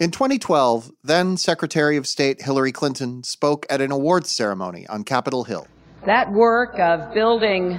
In 0.00 0.10
2012, 0.10 0.92
then 1.04 1.36
Secretary 1.36 1.98
of 1.98 2.06
State 2.06 2.40
Hillary 2.40 2.72
Clinton 2.72 3.22
spoke 3.22 3.66
at 3.68 3.82
an 3.82 3.92
awards 3.92 4.30
ceremony 4.30 4.86
on 4.86 5.04
Capitol 5.04 5.44
Hill. 5.44 5.66
That 6.06 6.32
work 6.32 6.78
of 6.78 7.12
building 7.12 7.78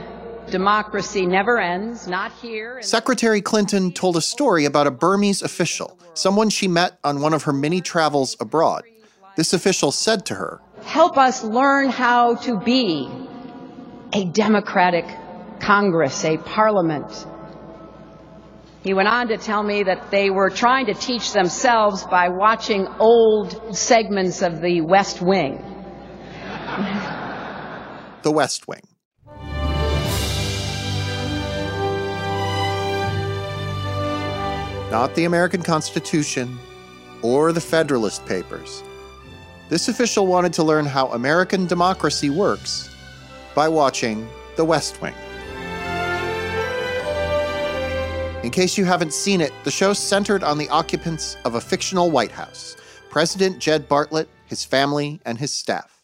democracy 0.51 1.25
never 1.25 1.59
ends, 1.59 2.07
not 2.07 2.31
here. 2.33 2.79
Secretary 2.83 3.41
Clinton 3.41 3.91
told 3.91 4.17
a 4.17 4.21
story 4.21 4.65
about 4.65 4.85
a 4.85 4.91
Burmese 4.91 5.41
official, 5.41 5.97
someone 6.13 6.51
she 6.51 6.67
met 6.67 6.99
on 7.03 7.21
one 7.21 7.33
of 7.33 7.41
her 7.41 7.53
many 7.53 7.81
travels 7.81 8.37
abroad. 8.39 8.83
This 9.35 9.51
official 9.51 9.91
said 9.91 10.23
to 10.27 10.35
her, 10.35 10.61
Help 10.83 11.17
us 11.17 11.43
learn 11.43 11.89
how 11.89 12.35
to 12.35 12.59
be 12.59 13.09
a 14.13 14.25
democratic 14.25 15.05
Congress, 15.59 16.23
a 16.23 16.37
parliament. 16.37 17.25
He 18.83 18.95
went 18.95 19.07
on 19.07 19.27
to 19.27 19.37
tell 19.37 19.61
me 19.61 19.83
that 19.83 20.09
they 20.09 20.31
were 20.31 20.49
trying 20.49 20.87
to 20.87 20.95
teach 20.95 21.33
themselves 21.33 22.03
by 22.03 22.29
watching 22.29 22.87
old 22.99 23.77
segments 23.77 24.41
of 24.41 24.59
the 24.59 24.81
West 24.81 25.21
Wing. 25.21 25.63
The 28.23 28.31
West 28.31 28.67
Wing. 28.67 28.81
Not 34.89 35.13
the 35.15 35.25
American 35.25 35.61
Constitution 35.61 36.57
or 37.21 37.51
the 37.51 37.61
Federalist 37.61 38.25
Papers. 38.25 38.83
This 39.69 39.87
official 39.89 40.25
wanted 40.25 40.53
to 40.53 40.63
learn 40.63 40.87
how 40.87 41.07
American 41.09 41.67
democracy 41.67 42.31
works 42.31 42.89
by 43.53 43.69
watching 43.69 44.27
The 44.55 44.65
West 44.65 45.01
Wing. 45.01 45.13
In 48.43 48.49
case 48.49 48.75
you 48.75 48.85
haven't 48.85 49.13
seen 49.13 49.39
it, 49.39 49.53
the 49.63 49.69
show 49.69 49.93
centered 49.93 50.43
on 50.43 50.57
the 50.57 50.67
occupants 50.69 51.37
of 51.45 51.53
a 51.53 51.61
fictional 51.61 52.09
White 52.09 52.31
House 52.31 52.75
President 53.11 53.59
Jed 53.59 53.87
Bartlet, 53.87 54.27
his 54.47 54.65
family, 54.65 55.19
and 55.25 55.37
his 55.37 55.53
staff. 55.53 56.01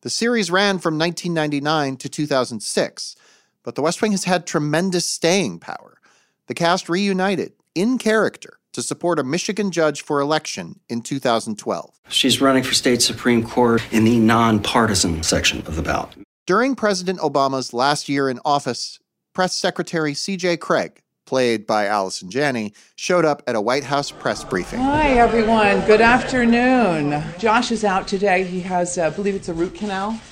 The 0.00 0.08
series 0.08 0.50
ran 0.50 0.78
from 0.78 0.98
1999 0.98 1.96
to 1.98 2.08
2006, 2.08 3.16
but 3.62 3.74
The 3.74 3.82
West 3.82 4.00
Wing 4.00 4.12
has 4.12 4.24
had 4.24 4.46
tremendous 4.46 5.06
staying 5.06 5.58
power. 5.58 5.98
The 6.46 6.54
cast 6.54 6.88
reunited 6.88 7.52
in 7.74 7.98
character 7.98 8.60
to 8.72 8.82
support 8.82 9.18
a 9.18 9.24
Michigan 9.24 9.70
judge 9.70 10.00
for 10.00 10.20
election 10.20 10.80
in 10.88 11.02
2012. 11.02 12.00
She's 12.08 12.40
running 12.40 12.62
for 12.62 12.72
state 12.72 13.02
Supreme 13.02 13.46
Court 13.46 13.82
in 13.92 14.04
the 14.04 14.18
nonpartisan 14.18 15.22
section 15.22 15.58
of 15.66 15.76
the 15.76 15.82
ballot. 15.82 16.14
During 16.46 16.76
President 16.76 17.18
Obama's 17.18 17.74
last 17.74 18.08
year 18.08 18.30
in 18.30 18.40
office, 18.44 19.00
Press 19.34 19.54
Secretary 19.54 20.14
C.J. 20.14 20.56
Cregg, 20.58 20.98
played 21.28 21.66
by 21.66 21.84
Allison 21.84 22.30
Janney, 22.30 22.72
showed 22.96 23.26
up 23.26 23.42
at 23.46 23.54
a 23.54 23.60
White 23.60 23.84
House 23.84 24.10
press 24.10 24.42
briefing. 24.42 24.80
Hi, 24.80 25.10
everyone. 25.10 25.84
Good 25.84 26.00
afternoon. 26.00 27.22
Josh 27.38 27.70
is 27.70 27.84
out 27.84 28.08
today. 28.08 28.44
He 28.44 28.60
has, 28.62 28.96
uh, 28.96 29.08
I 29.08 29.10
believe 29.10 29.34
it's 29.34 29.50
a 29.50 29.54
root 29.54 29.74
canal. 29.74 30.18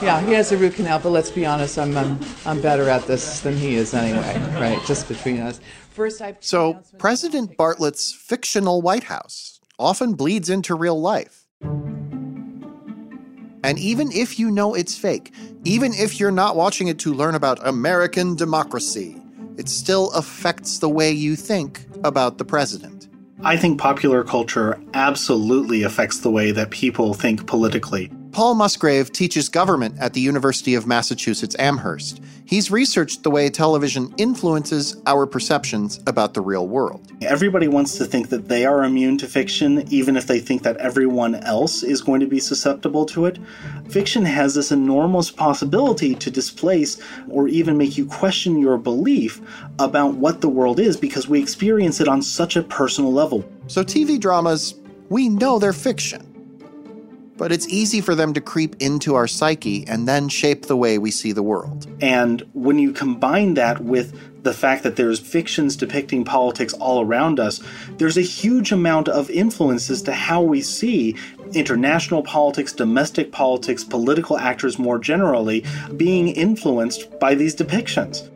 Yeah, 0.00 0.20
he 0.24 0.32
has 0.32 0.52
a 0.52 0.56
root 0.56 0.74
canal, 0.74 1.00
but 1.00 1.10
let's 1.10 1.30
be 1.30 1.44
honest, 1.44 1.76
I'm, 1.76 1.96
I'm, 1.96 2.20
I'm 2.46 2.60
better 2.60 2.88
at 2.88 3.04
this 3.08 3.40
than 3.40 3.56
he 3.56 3.74
is 3.74 3.94
anyway, 3.94 4.38
right? 4.60 4.80
Just 4.86 5.08
between 5.08 5.40
us. 5.40 5.60
First, 5.90 6.22
I 6.22 6.36
So, 6.38 6.80
President 6.98 7.56
Bartlet's 7.56 8.12
fictional 8.12 8.80
White 8.80 9.04
House 9.04 9.58
often 9.76 10.14
bleeds 10.14 10.48
into 10.48 10.76
real 10.76 11.00
life. 11.00 11.46
And 13.62 13.78
even 13.78 14.12
if 14.12 14.38
you 14.38 14.50
know 14.50 14.74
it's 14.74 14.96
fake, 14.96 15.32
even 15.64 15.92
if 15.92 16.20
you're 16.20 16.30
not 16.30 16.56
watching 16.56 16.88
it 16.88 16.98
to 17.00 17.12
learn 17.12 17.34
about 17.34 17.58
American 17.66 18.34
democracy, 18.36 19.20
it 19.56 19.68
still 19.68 20.10
affects 20.12 20.78
the 20.78 20.88
way 20.88 21.10
you 21.10 21.34
think 21.34 21.86
about 22.04 22.38
the 22.38 22.44
president. 22.44 23.08
I 23.42 23.56
think 23.56 23.80
popular 23.80 24.24
culture 24.24 24.80
absolutely 24.94 25.82
affects 25.82 26.20
the 26.20 26.30
way 26.30 26.50
that 26.52 26.70
people 26.70 27.14
think 27.14 27.46
politically. 27.46 28.10
Paul 28.38 28.54
Musgrave 28.54 29.10
teaches 29.10 29.48
government 29.48 29.96
at 29.98 30.12
the 30.12 30.20
University 30.20 30.76
of 30.76 30.86
Massachusetts 30.86 31.56
Amherst. 31.58 32.22
He's 32.44 32.70
researched 32.70 33.24
the 33.24 33.32
way 33.32 33.50
television 33.50 34.14
influences 34.16 34.96
our 35.06 35.26
perceptions 35.26 35.98
about 36.06 36.34
the 36.34 36.40
real 36.40 36.68
world. 36.68 37.10
Everybody 37.20 37.66
wants 37.66 37.98
to 37.98 38.04
think 38.04 38.28
that 38.28 38.46
they 38.46 38.64
are 38.64 38.84
immune 38.84 39.18
to 39.18 39.26
fiction, 39.26 39.92
even 39.92 40.16
if 40.16 40.28
they 40.28 40.38
think 40.38 40.62
that 40.62 40.76
everyone 40.76 41.34
else 41.34 41.82
is 41.82 42.00
going 42.00 42.20
to 42.20 42.28
be 42.28 42.38
susceptible 42.38 43.04
to 43.06 43.26
it. 43.26 43.40
Fiction 43.88 44.24
has 44.24 44.54
this 44.54 44.70
enormous 44.70 45.32
possibility 45.32 46.14
to 46.14 46.30
displace 46.30 46.96
or 47.28 47.48
even 47.48 47.76
make 47.76 47.98
you 47.98 48.06
question 48.06 48.56
your 48.60 48.78
belief 48.78 49.40
about 49.80 50.14
what 50.14 50.42
the 50.42 50.48
world 50.48 50.78
is 50.78 50.96
because 50.96 51.26
we 51.26 51.42
experience 51.42 52.00
it 52.00 52.06
on 52.06 52.22
such 52.22 52.54
a 52.54 52.62
personal 52.62 53.12
level. 53.12 53.44
So, 53.66 53.82
TV 53.82 54.20
dramas, 54.20 54.76
we 55.08 55.28
know 55.28 55.58
they're 55.58 55.72
fiction. 55.72 56.27
But 57.38 57.52
it's 57.52 57.68
easy 57.68 58.00
for 58.00 58.14
them 58.14 58.34
to 58.34 58.40
creep 58.40 58.76
into 58.80 59.14
our 59.14 59.28
psyche 59.28 59.86
and 59.86 60.06
then 60.06 60.28
shape 60.28 60.66
the 60.66 60.76
way 60.76 60.98
we 60.98 61.10
see 61.10 61.32
the 61.32 61.42
world. 61.42 61.86
And 62.02 62.42
when 62.52 62.78
you 62.78 62.92
combine 62.92 63.54
that 63.54 63.80
with 63.80 64.42
the 64.42 64.52
fact 64.52 64.82
that 64.82 64.96
there's 64.96 65.20
fictions 65.20 65.76
depicting 65.76 66.24
politics 66.24 66.74
all 66.74 67.00
around 67.00 67.38
us, 67.38 67.60
there's 67.98 68.16
a 68.16 68.22
huge 68.22 68.72
amount 68.72 69.08
of 69.08 69.30
influence 69.30 69.88
as 69.88 70.02
to 70.02 70.12
how 70.12 70.42
we 70.42 70.62
see 70.62 71.16
international 71.54 72.22
politics, 72.22 72.72
domestic 72.72 73.30
politics, 73.30 73.84
political 73.84 74.36
actors 74.36 74.78
more 74.78 74.98
generally 74.98 75.64
being 75.96 76.28
influenced 76.28 77.18
by 77.20 77.34
these 77.34 77.54
depictions. 77.54 78.28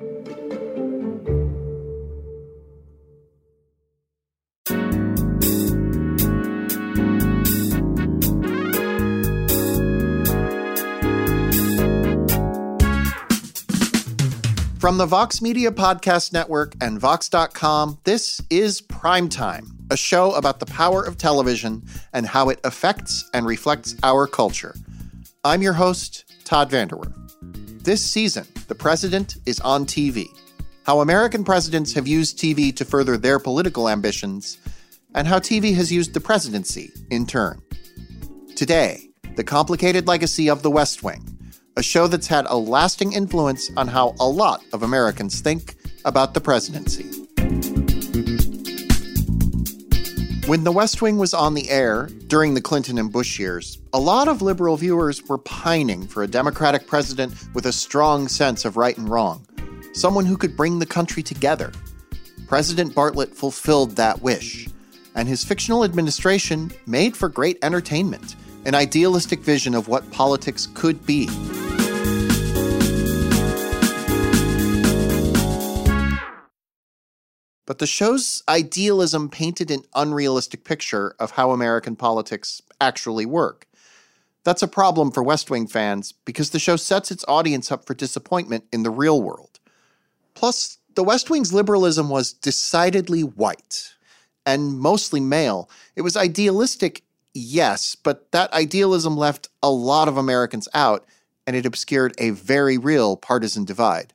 From 14.82 14.98
the 14.98 15.06
Vox 15.06 15.40
Media 15.40 15.70
Podcast 15.70 16.32
Network 16.32 16.74
and 16.80 16.98
Vox.com, 16.98 17.98
this 18.02 18.40
is 18.50 18.80
Primetime, 18.80 19.68
a 19.92 19.96
show 19.96 20.32
about 20.32 20.58
the 20.58 20.66
power 20.66 21.04
of 21.04 21.16
television 21.16 21.84
and 22.12 22.26
how 22.26 22.48
it 22.48 22.58
affects 22.64 23.30
and 23.32 23.46
reflects 23.46 23.94
our 24.02 24.26
culture. 24.26 24.74
I'm 25.44 25.62
your 25.62 25.74
host, 25.74 26.24
Todd 26.44 26.68
VanDerWerff. 26.68 27.84
This 27.84 28.02
season, 28.04 28.44
the 28.66 28.74
president 28.74 29.36
is 29.46 29.60
on 29.60 29.86
TV. 29.86 30.26
How 30.84 30.98
American 30.98 31.44
presidents 31.44 31.92
have 31.92 32.08
used 32.08 32.36
TV 32.36 32.74
to 32.74 32.84
further 32.84 33.16
their 33.16 33.38
political 33.38 33.88
ambitions, 33.88 34.58
and 35.14 35.28
how 35.28 35.38
TV 35.38 35.76
has 35.76 35.92
used 35.92 36.12
the 36.12 36.20
presidency 36.20 36.90
in 37.08 37.24
turn. 37.24 37.62
Today, 38.56 39.10
the 39.36 39.44
complicated 39.44 40.08
legacy 40.08 40.50
of 40.50 40.62
the 40.62 40.72
West 40.72 41.04
Wing 41.04 41.38
a 41.76 41.82
show 41.82 42.06
that's 42.06 42.26
had 42.26 42.46
a 42.48 42.56
lasting 42.56 43.12
influence 43.12 43.70
on 43.76 43.88
how 43.88 44.14
a 44.20 44.28
lot 44.28 44.62
of 44.72 44.82
Americans 44.82 45.40
think 45.40 45.76
about 46.04 46.34
the 46.34 46.40
presidency. 46.40 47.04
When 50.46 50.64
The 50.64 50.72
West 50.72 51.00
Wing 51.00 51.18
was 51.18 51.32
on 51.32 51.54
the 51.54 51.70
air 51.70 52.08
during 52.26 52.54
the 52.54 52.60
Clinton 52.60 52.98
and 52.98 53.12
Bush 53.12 53.38
years, 53.38 53.78
a 53.92 54.00
lot 54.00 54.28
of 54.28 54.42
liberal 54.42 54.76
viewers 54.76 55.22
were 55.28 55.38
pining 55.38 56.06
for 56.06 56.22
a 56.22 56.28
Democratic 56.28 56.86
president 56.86 57.32
with 57.54 57.66
a 57.66 57.72
strong 57.72 58.28
sense 58.28 58.64
of 58.64 58.76
right 58.76 58.98
and 58.98 59.08
wrong, 59.08 59.46
someone 59.94 60.26
who 60.26 60.36
could 60.36 60.56
bring 60.56 60.78
the 60.78 60.86
country 60.86 61.22
together. 61.22 61.72
President 62.48 62.94
Bartlet 62.94 63.32
fulfilled 63.34 63.92
that 63.92 64.20
wish, 64.20 64.68
and 65.14 65.28
his 65.28 65.44
fictional 65.44 65.84
administration 65.84 66.70
made 66.86 67.16
for 67.16 67.28
great 67.28 67.58
entertainment, 67.62 68.34
an 68.64 68.74
idealistic 68.74 69.40
vision 69.40 69.74
of 69.74 69.88
what 69.88 70.10
politics 70.12 70.68
could 70.74 71.04
be. 71.06 71.28
But 77.66 77.78
the 77.78 77.86
show's 77.86 78.42
idealism 78.48 79.28
painted 79.30 79.70
an 79.70 79.82
unrealistic 79.94 80.64
picture 80.64 81.14
of 81.18 81.32
how 81.32 81.52
American 81.52 81.96
politics 81.96 82.60
actually 82.80 83.26
work. 83.26 83.66
That's 84.44 84.62
a 84.62 84.68
problem 84.68 85.10
for 85.12 85.22
West 85.22 85.50
Wing 85.50 85.66
fans 85.66 86.12
because 86.12 86.50
the 86.50 86.58
show 86.58 86.76
sets 86.76 87.10
its 87.10 87.24
audience 87.28 87.72
up 87.72 87.86
for 87.86 87.94
disappointment 87.94 88.64
in 88.72 88.82
the 88.82 88.90
real 88.90 89.22
world. 89.22 89.60
Plus, 90.34 90.78
the 90.94 91.04
West 91.04 91.30
Wing's 91.30 91.52
liberalism 91.52 92.08
was 92.10 92.32
decidedly 92.32 93.22
white. 93.22 93.94
and 94.44 94.78
mostly 94.78 95.20
male. 95.20 95.70
It 95.94 96.02
was 96.02 96.16
idealistic, 96.16 97.04
yes, 97.34 97.94
but 97.94 98.32
that 98.32 98.52
idealism 98.52 99.16
left 99.16 99.48
a 99.62 99.70
lot 99.70 100.08
of 100.08 100.16
Americans 100.16 100.68
out, 100.74 101.06
and 101.46 101.56
it 101.56 101.66
obscured 101.66 102.14
a 102.18 102.30
very 102.30 102.78
real 102.78 103.16
partisan 103.16 103.64
divide. 103.64 104.12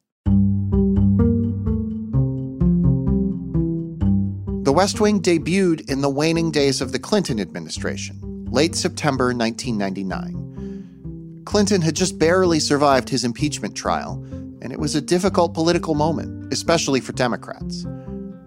The 4.63 4.73
West 4.73 4.99
Wing 4.99 5.21
debuted 5.21 5.89
in 5.89 6.01
the 6.01 6.09
waning 6.09 6.51
days 6.51 6.81
of 6.81 6.91
the 6.91 6.99
Clinton 6.99 7.39
administration, 7.39 8.45
late 8.51 8.75
September 8.75 9.33
1999. 9.33 11.43
Clinton 11.45 11.81
had 11.81 11.95
just 11.95 12.19
barely 12.19 12.59
survived 12.59 13.07
his 13.07 13.23
impeachment 13.23 13.75
trial, 13.75 14.21
and 14.61 14.73
it 14.73 14.79
was 14.79 14.95
a 14.95 15.01
difficult 15.01 15.53
political 15.53 15.95
moment, 15.95 16.51
especially 16.51 16.99
for 16.99 17.13
Democrats. 17.13 17.85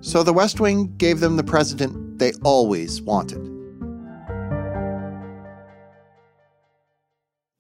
So 0.03 0.23
the 0.23 0.35
West 0.35 0.61
Wing 0.61 0.95
gave 0.99 1.21
them 1.21 1.37
the 1.37 1.43
president 1.43 2.19
they 2.19 2.33
always 2.45 3.01
wanted. 3.01 3.60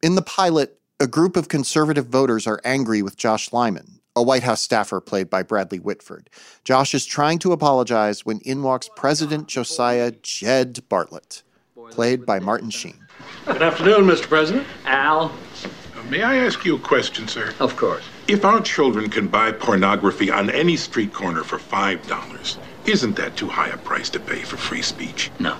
In 0.02 0.14
the 0.14 0.22
pilot, 0.22 0.78
a 0.98 1.06
group 1.06 1.36
of 1.36 1.48
conservative 1.48 2.06
voters 2.06 2.46
are 2.46 2.60
angry 2.64 3.02
with 3.02 3.18
Josh 3.18 3.52
Lyman, 3.52 4.00
a 4.16 4.22
White 4.22 4.42
House 4.42 4.62
staffer 4.62 4.98
played 4.98 5.28
by 5.28 5.42
Bradley 5.42 5.78
Whitford. 5.78 6.30
Josh 6.64 6.94
is 6.94 7.04
trying 7.04 7.38
to 7.40 7.52
apologize 7.52 8.24
when 8.24 8.38
in 8.38 8.62
walks 8.62 8.88
President 8.96 9.46
Josiah 9.46 10.12
Jed 10.22 10.80
Bartlet, 10.88 11.42
played 11.90 12.24
by 12.24 12.40
Martin 12.40 12.70
Sheen. 12.70 12.96
Good 13.44 13.60
afternoon, 13.60 14.06
Mr. 14.06 14.22
President. 14.22 14.66
Al, 14.86 15.24
uh, 15.26 16.02
May 16.08 16.22
I 16.22 16.36
ask 16.36 16.64
you 16.64 16.76
a 16.76 16.80
question, 16.80 17.28
sir? 17.28 17.52
of 17.60 17.76
course. 17.76 18.02
If 18.26 18.42
our 18.42 18.62
children 18.62 19.10
can 19.10 19.28
buy 19.28 19.52
pornography 19.52 20.30
on 20.30 20.48
any 20.48 20.76
street 20.78 21.12
corner 21.12 21.44
for 21.44 21.58
$5, 21.58 22.56
isn't 22.86 23.16
that 23.16 23.36
too 23.36 23.48
high 23.48 23.68
a 23.68 23.76
price 23.76 24.08
to 24.10 24.20
pay 24.20 24.40
for 24.40 24.56
free 24.56 24.80
speech? 24.82 25.30
No. 25.38 25.58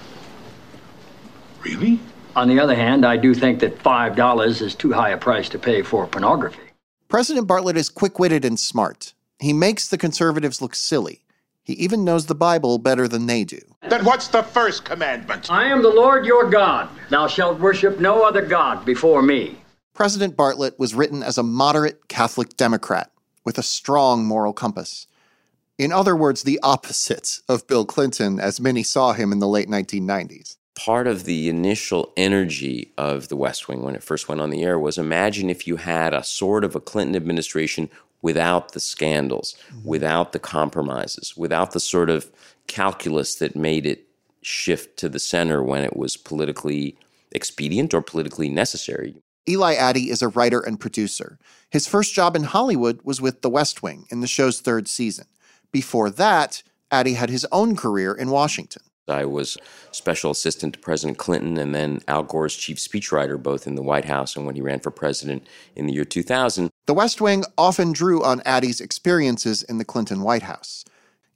Really? 1.63 2.01
On 2.37 2.49
the 2.49 2.61
other 2.61 2.75
hand, 2.75 3.05
I 3.05 3.17
do 3.17 3.35
think 3.35 3.61
that 3.61 3.79
$5 3.79 4.63
is 4.63 4.75
too 4.75 4.93
high 4.93 5.11
a 5.11 5.19
price 5.19 5.49
to 5.51 5.59
pay 5.59 5.83
for 5.83 6.07
pornography. 6.07 6.63
President 7.09 7.49
Bartlet 7.49 7.77
is 7.77 7.89
quick 7.89 8.19
witted 8.19 8.45
and 8.45 8.59
smart. 8.59 9.15
He 9.41 9.53
makes 9.53 9.89
the 9.89 9.99
conservatives 9.99 10.63
look 10.63 10.75
silly. 10.75 11.23
He 11.65 11.73
even 11.75 12.05
knows 12.05 12.27
the 12.27 12.35
Bible 12.35 12.79
better 12.79 13.09
than 13.09 13.27
they 13.27 13.45
do. 13.45 13.61
Then 13.89 14.05
what's 14.05 14.29
the 14.29 14.43
first 14.43 14.85
commandment? 14.85 15.51
I 15.51 15.65
am 15.65 15.83
the 15.83 15.89
Lord 15.89 16.25
your 16.25 16.49
God. 16.49 16.89
Thou 17.09 17.27
shalt 17.27 17.59
worship 17.59 17.99
no 18.01 18.23
other 18.23 18.43
God 18.43 18.85
before 18.85 19.23
me. 19.23 19.59
President 19.93 20.37
Bartlet 20.37 20.79
was 20.79 20.95
written 20.95 21.23
as 21.23 21.37
a 21.37 21.43
moderate 21.43 22.09
Catholic 22.09 22.57
Democrat 22.57 23.11
with 23.45 23.59
a 23.59 23.63
strong 23.63 24.25
moral 24.25 24.53
compass. 24.53 25.07
In 25.79 25.93
other 25.93 26.15
words, 26.15 26.43
the 26.43 26.61
opposite 26.63 27.41
of 27.49 27.67
Bill 27.67 27.85
Clinton 27.85 28.39
as 28.39 28.61
many 28.61 28.83
saw 28.83 29.13
him 29.13 29.33
in 29.33 29.39
the 29.39 29.49
late 29.49 29.69
1990s. 29.69 30.57
Part 30.77 31.07
of 31.07 31.25
the 31.25 31.49
initial 31.49 32.13
energy 32.17 32.93
of 32.97 33.29
the 33.29 33.37
West 33.37 33.69
Wing 33.69 33.83
when 33.83 33.95
it 33.95 34.03
first 34.03 34.29
went 34.29 34.41
on 34.41 34.51
the 34.51 34.63
air 34.63 34.79
was 34.79 34.99
imagine 34.99 35.51
if 35.51 35.67
you 35.67 35.77
had 35.77 36.15
a 36.15 36.25
sort 36.25 36.65
of 36.65 36.75
a 36.75 36.81
Clinton 36.81 37.17
administration 37.17 37.91
without 38.23 38.73
the 38.73 38.81
scandals, 38.81 39.57
mm-hmm. 39.69 39.89
without 39.89 40.33
the 40.33 40.39
compromises, 40.39 41.37
without 41.37 41.73
the 41.73 41.81
sort 41.81 42.09
of 42.09 42.31
calculus 42.67 43.35
that 43.37 43.57
made 43.57 43.87
it 43.87 44.07
shift 44.43 44.97
to 44.99 45.09
the 45.09 45.19
center 45.19 45.63
when 45.63 45.85
it 45.85 45.97
was 45.97 46.17
politically 46.17 46.97
expedient 47.33 47.93
or 47.93 48.03
politically 48.03 48.49
necessary. 48.49 49.15
Eli 49.49 49.75
Attie 49.75 50.11
is 50.11 50.23
a 50.23 50.29
writer 50.29 50.61
and 50.61 50.79
producer. 50.79 51.39
His 51.71 51.87
first 51.87 52.15
job 52.15 52.37
in 52.37 52.45
Hollywood 52.45 53.01
was 53.03 53.21
with 53.21 53.43
The 53.43 53.51
West 53.51 53.83
Wing 53.83 54.07
in 54.11 54.21
the 54.21 54.27
show's 54.27 54.61
third 54.61 54.87
season. 54.89 55.27
Before 55.73 56.11
that, 56.11 56.63
Attie 56.91 57.15
had 57.15 57.31
his 57.31 57.47
own 57.51 57.77
career 57.77 58.13
in 58.13 58.31
Washington. 58.31 58.83
I 59.11 59.25
was 59.25 59.59
special 59.93 60.31
assistant 60.31 60.75
to 60.75 60.79
President 60.81 61.19
Clinton 61.19 61.59
and 61.59 61.75
then 61.75 62.01
Al 62.09 62.23
Gore's 62.23 62.57
chief 62.57 62.79
speechwriter, 62.79 63.43
both 63.43 63.67
in 63.67 63.75
the 63.75 63.83
White 63.83 64.05
House 64.07 64.37
and 64.37 64.47
when 64.47 64.55
he 64.55 64.63
ran 64.63 64.81
for 64.81 64.91
president 64.91 65.47
in 65.77 65.87
the 65.87 65.93
year 65.93 66.05
2000. 66.05 66.71
The 66.87 66.95
West 66.95 67.21
Wing 67.21 67.45
often 67.59 67.93
drew 67.93 68.23
on 68.23 68.43
Attie's 68.47 68.81
experiences 68.81 69.63
in 69.63 69.79
the 69.79 69.85
Clinton 69.85 70.23
White 70.23 70.43
House. 70.45 70.85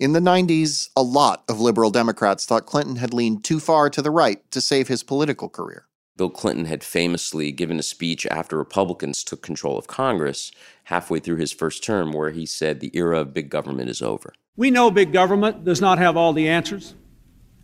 In 0.01 0.13
the 0.13 0.21
90s, 0.21 0.91
a 0.97 1.03
lot 1.03 1.45
of 1.49 1.61
liberal 1.61 1.91
Democrats 1.91 2.47
thought 2.47 2.67
Clinton 2.67 2.97
had 2.97 3.15
leaned 3.15 3.45
too 3.45 3.61
far 3.61 3.89
to 3.91 4.03
the 4.03 4.11
right 4.11 4.51
to 4.51 4.61
save 4.61 4.89
his 4.89 5.03
political 5.03 5.49
career. 5.49 5.87
Bill 6.17 6.31
Clinton 6.31 6.67
had 6.67 6.85
famously 6.85 7.51
given 7.51 7.79
a 7.79 7.83
speech 7.83 8.27
after 8.27 8.57
Republicans 8.57 9.25
took 9.25 9.43
control 9.43 9.77
of 9.77 9.89
Congress 9.89 10.53
halfway 10.85 11.19
through 11.19 11.37
his 11.37 11.53
first 11.53 11.83
term 11.83 12.13
where 12.13 12.31
he 12.31 12.47
said 12.47 12.79
the 12.79 12.97
era 12.97 13.21
of 13.21 13.35
big 13.35 13.51
government 13.51 13.91
is 13.91 14.01
over. 14.01 14.33
We 14.57 14.71
know 14.71 14.91
big 14.93 15.13
government 15.13 15.65
does 15.65 15.81
not 15.81 15.99
have 15.99 16.17
all 16.17 16.33
the 16.33 16.49
answers. 16.49 16.95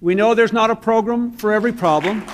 We 0.02 0.14
know 0.14 0.34
there's 0.34 0.52
not 0.52 0.70
a 0.70 0.76
program 0.76 1.32
for 1.32 1.52
every 1.52 1.72
problem. 1.72 2.24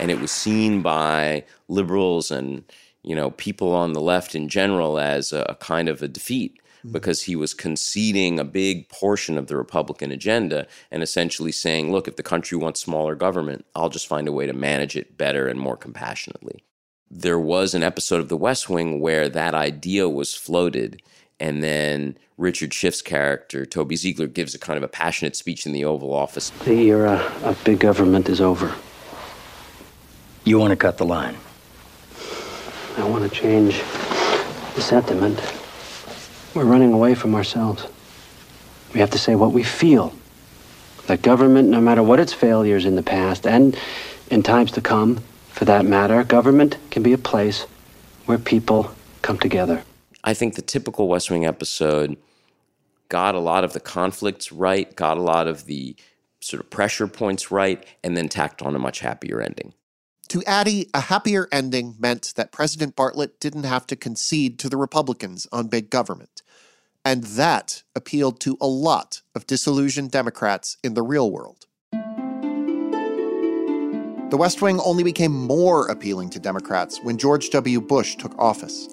And 0.00 0.10
it 0.10 0.18
was 0.18 0.30
seen 0.30 0.80
by 0.80 1.44
liberals 1.68 2.30
and 2.30 2.64
you 3.02 3.14
know 3.14 3.30
people 3.32 3.72
on 3.72 3.92
the 3.92 4.00
left 4.00 4.34
in 4.34 4.48
general 4.48 4.98
as 4.98 5.32
a, 5.32 5.44
a 5.48 5.54
kind 5.56 5.88
of 5.88 6.02
a 6.02 6.08
defeat 6.08 6.58
mm-hmm. 6.78 6.92
because 6.92 7.22
he 7.22 7.36
was 7.36 7.52
conceding 7.52 8.38
a 8.38 8.44
big 8.44 8.88
portion 8.88 9.36
of 9.36 9.46
the 9.46 9.56
Republican 9.56 10.10
agenda 10.10 10.66
and 10.90 11.02
essentially 11.02 11.52
saying, 11.52 11.92
look, 11.92 12.08
if 12.08 12.16
the 12.16 12.22
country 12.22 12.56
wants 12.56 12.80
smaller 12.80 13.14
government, 13.14 13.66
I'll 13.74 13.90
just 13.90 14.06
find 14.06 14.28
a 14.28 14.32
way 14.32 14.46
to 14.46 14.54
manage 14.54 14.96
it 14.96 15.18
better 15.18 15.48
and 15.48 15.60
more 15.60 15.76
compassionately. 15.76 16.64
There 17.10 17.38
was 17.38 17.74
an 17.74 17.82
episode 17.82 18.20
of 18.20 18.28
The 18.28 18.36
West 18.36 18.70
Wing 18.70 19.00
where 19.00 19.28
that 19.28 19.54
idea 19.54 20.08
was 20.08 20.34
floated, 20.34 21.02
and 21.38 21.62
then 21.62 22.16
Richard 22.38 22.72
Schiff's 22.72 23.02
character, 23.02 23.64
Toby 23.64 23.96
Ziegler, 23.96 24.26
gives 24.26 24.54
a 24.54 24.58
kind 24.58 24.76
of 24.76 24.82
a 24.82 24.88
passionate 24.88 25.36
speech 25.36 25.66
in 25.66 25.72
the 25.72 25.84
Oval 25.84 26.12
Office. 26.12 26.50
The 26.64 26.72
era 26.72 27.14
uh, 27.42 27.48
of 27.48 27.64
big 27.64 27.78
government 27.78 28.28
is 28.28 28.40
over. 28.40 28.74
You 30.44 30.58
want 30.58 30.70
to 30.70 30.76
cut 30.76 30.98
the 30.98 31.04
line. 31.04 31.36
I 32.96 33.06
want 33.08 33.30
to 33.30 33.34
change 33.34 33.82
the 34.74 34.80
sentiment. 34.82 35.40
We're 36.54 36.64
running 36.64 36.92
away 36.92 37.14
from 37.14 37.34
ourselves. 37.34 37.86
We 38.94 39.00
have 39.00 39.10
to 39.10 39.18
say 39.18 39.34
what 39.34 39.52
we 39.52 39.62
feel. 39.62 40.14
That 41.06 41.22
government, 41.22 41.68
no 41.68 41.80
matter 41.80 42.02
what 42.02 42.20
its 42.20 42.32
failures 42.32 42.84
in 42.84 42.96
the 42.96 43.02
past 43.02 43.46
and 43.46 43.76
in 44.30 44.42
times 44.42 44.72
to 44.72 44.80
come, 44.80 45.22
for 45.50 45.64
that 45.64 45.84
matter, 45.84 46.22
government 46.24 46.76
can 46.90 47.02
be 47.02 47.12
a 47.12 47.18
place 47.18 47.66
where 48.26 48.38
people 48.38 48.94
come 49.22 49.38
together. 49.38 49.82
I 50.26 50.34
think 50.34 50.56
the 50.56 50.62
typical 50.62 51.06
West 51.06 51.30
Wing 51.30 51.46
episode 51.46 52.16
got 53.08 53.36
a 53.36 53.40
lot 53.40 53.62
of 53.62 53.72
the 53.72 53.80
conflicts 53.80 54.50
right, 54.50 54.94
got 54.96 55.16
a 55.16 55.22
lot 55.22 55.46
of 55.46 55.66
the 55.66 55.94
sort 56.40 56.60
of 56.60 56.68
pressure 56.68 57.06
points 57.06 57.52
right, 57.52 57.86
and 58.02 58.16
then 58.16 58.28
tacked 58.28 58.60
on 58.60 58.74
a 58.74 58.78
much 58.80 58.98
happier 58.98 59.40
ending. 59.40 59.72
To 60.30 60.42
Attie, 60.44 60.90
a 60.92 61.02
happier 61.02 61.46
ending 61.52 61.94
meant 62.00 62.32
that 62.34 62.50
President 62.50 62.96
Bartlet 62.96 63.38
didn't 63.38 63.62
have 63.62 63.86
to 63.86 63.94
concede 63.94 64.58
to 64.58 64.68
the 64.68 64.76
Republicans 64.76 65.46
on 65.52 65.68
big 65.68 65.90
government. 65.90 66.42
And 67.04 67.22
that 67.22 67.84
appealed 67.94 68.40
to 68.40 68.58
a 68.60 68.66
lot 68.66 69.22
of 69.36 69.46
disillusioned 69.46 70.10
Democrats 70.10 70.76
in 70.82 70.94
the 70.94 71.02
real 71.02 71.30
world. 71.30 71.66
The 74.30 74.36
West 74.36 74.60
Wing 74.60 74.80
only 74.80 75.04
became 75.04 75.32
more 75.32 75.86
appealing 75.86 76.30
to 76.30 76.40
Democrats 76.40 76.98
when 77.04 77.16
George 77.16 77.50
W. 77.50 77.80
Bush 77.80 78.16
took 78.16 78.36
office. 78.36 78.88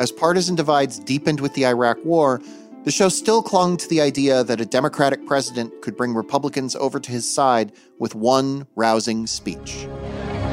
As 0.00 0.10
partisan 0.10 0.54
divides 0.54 0.98
deepened 0.98 1.40
with 1.40 1.52
the 1.52 1.66
Iraq 1.66 1.98
War, 2.06 2.40
the 2.84 2.90
show 2.90 3.10
still 3.10 3.42
clung 3.42 3.76
to 3.76 3.86
the 3.86 4.00
idea 4.00 4.42
that 4.42 4.58
a 4.58 4.64
Democratic 4.64 5.26
president 5.26 5.82
could 5.82 5.94
bring 5.94 6.14
Republicans 6.14 6.74
over 6.74 6.98
to 6.98 7.12
his 7.12 7.30
side 7.30 7.70
with 7.98 8.14
one 8.14 8.66
rousing 8.76 9.26
speech. 9.26 9.86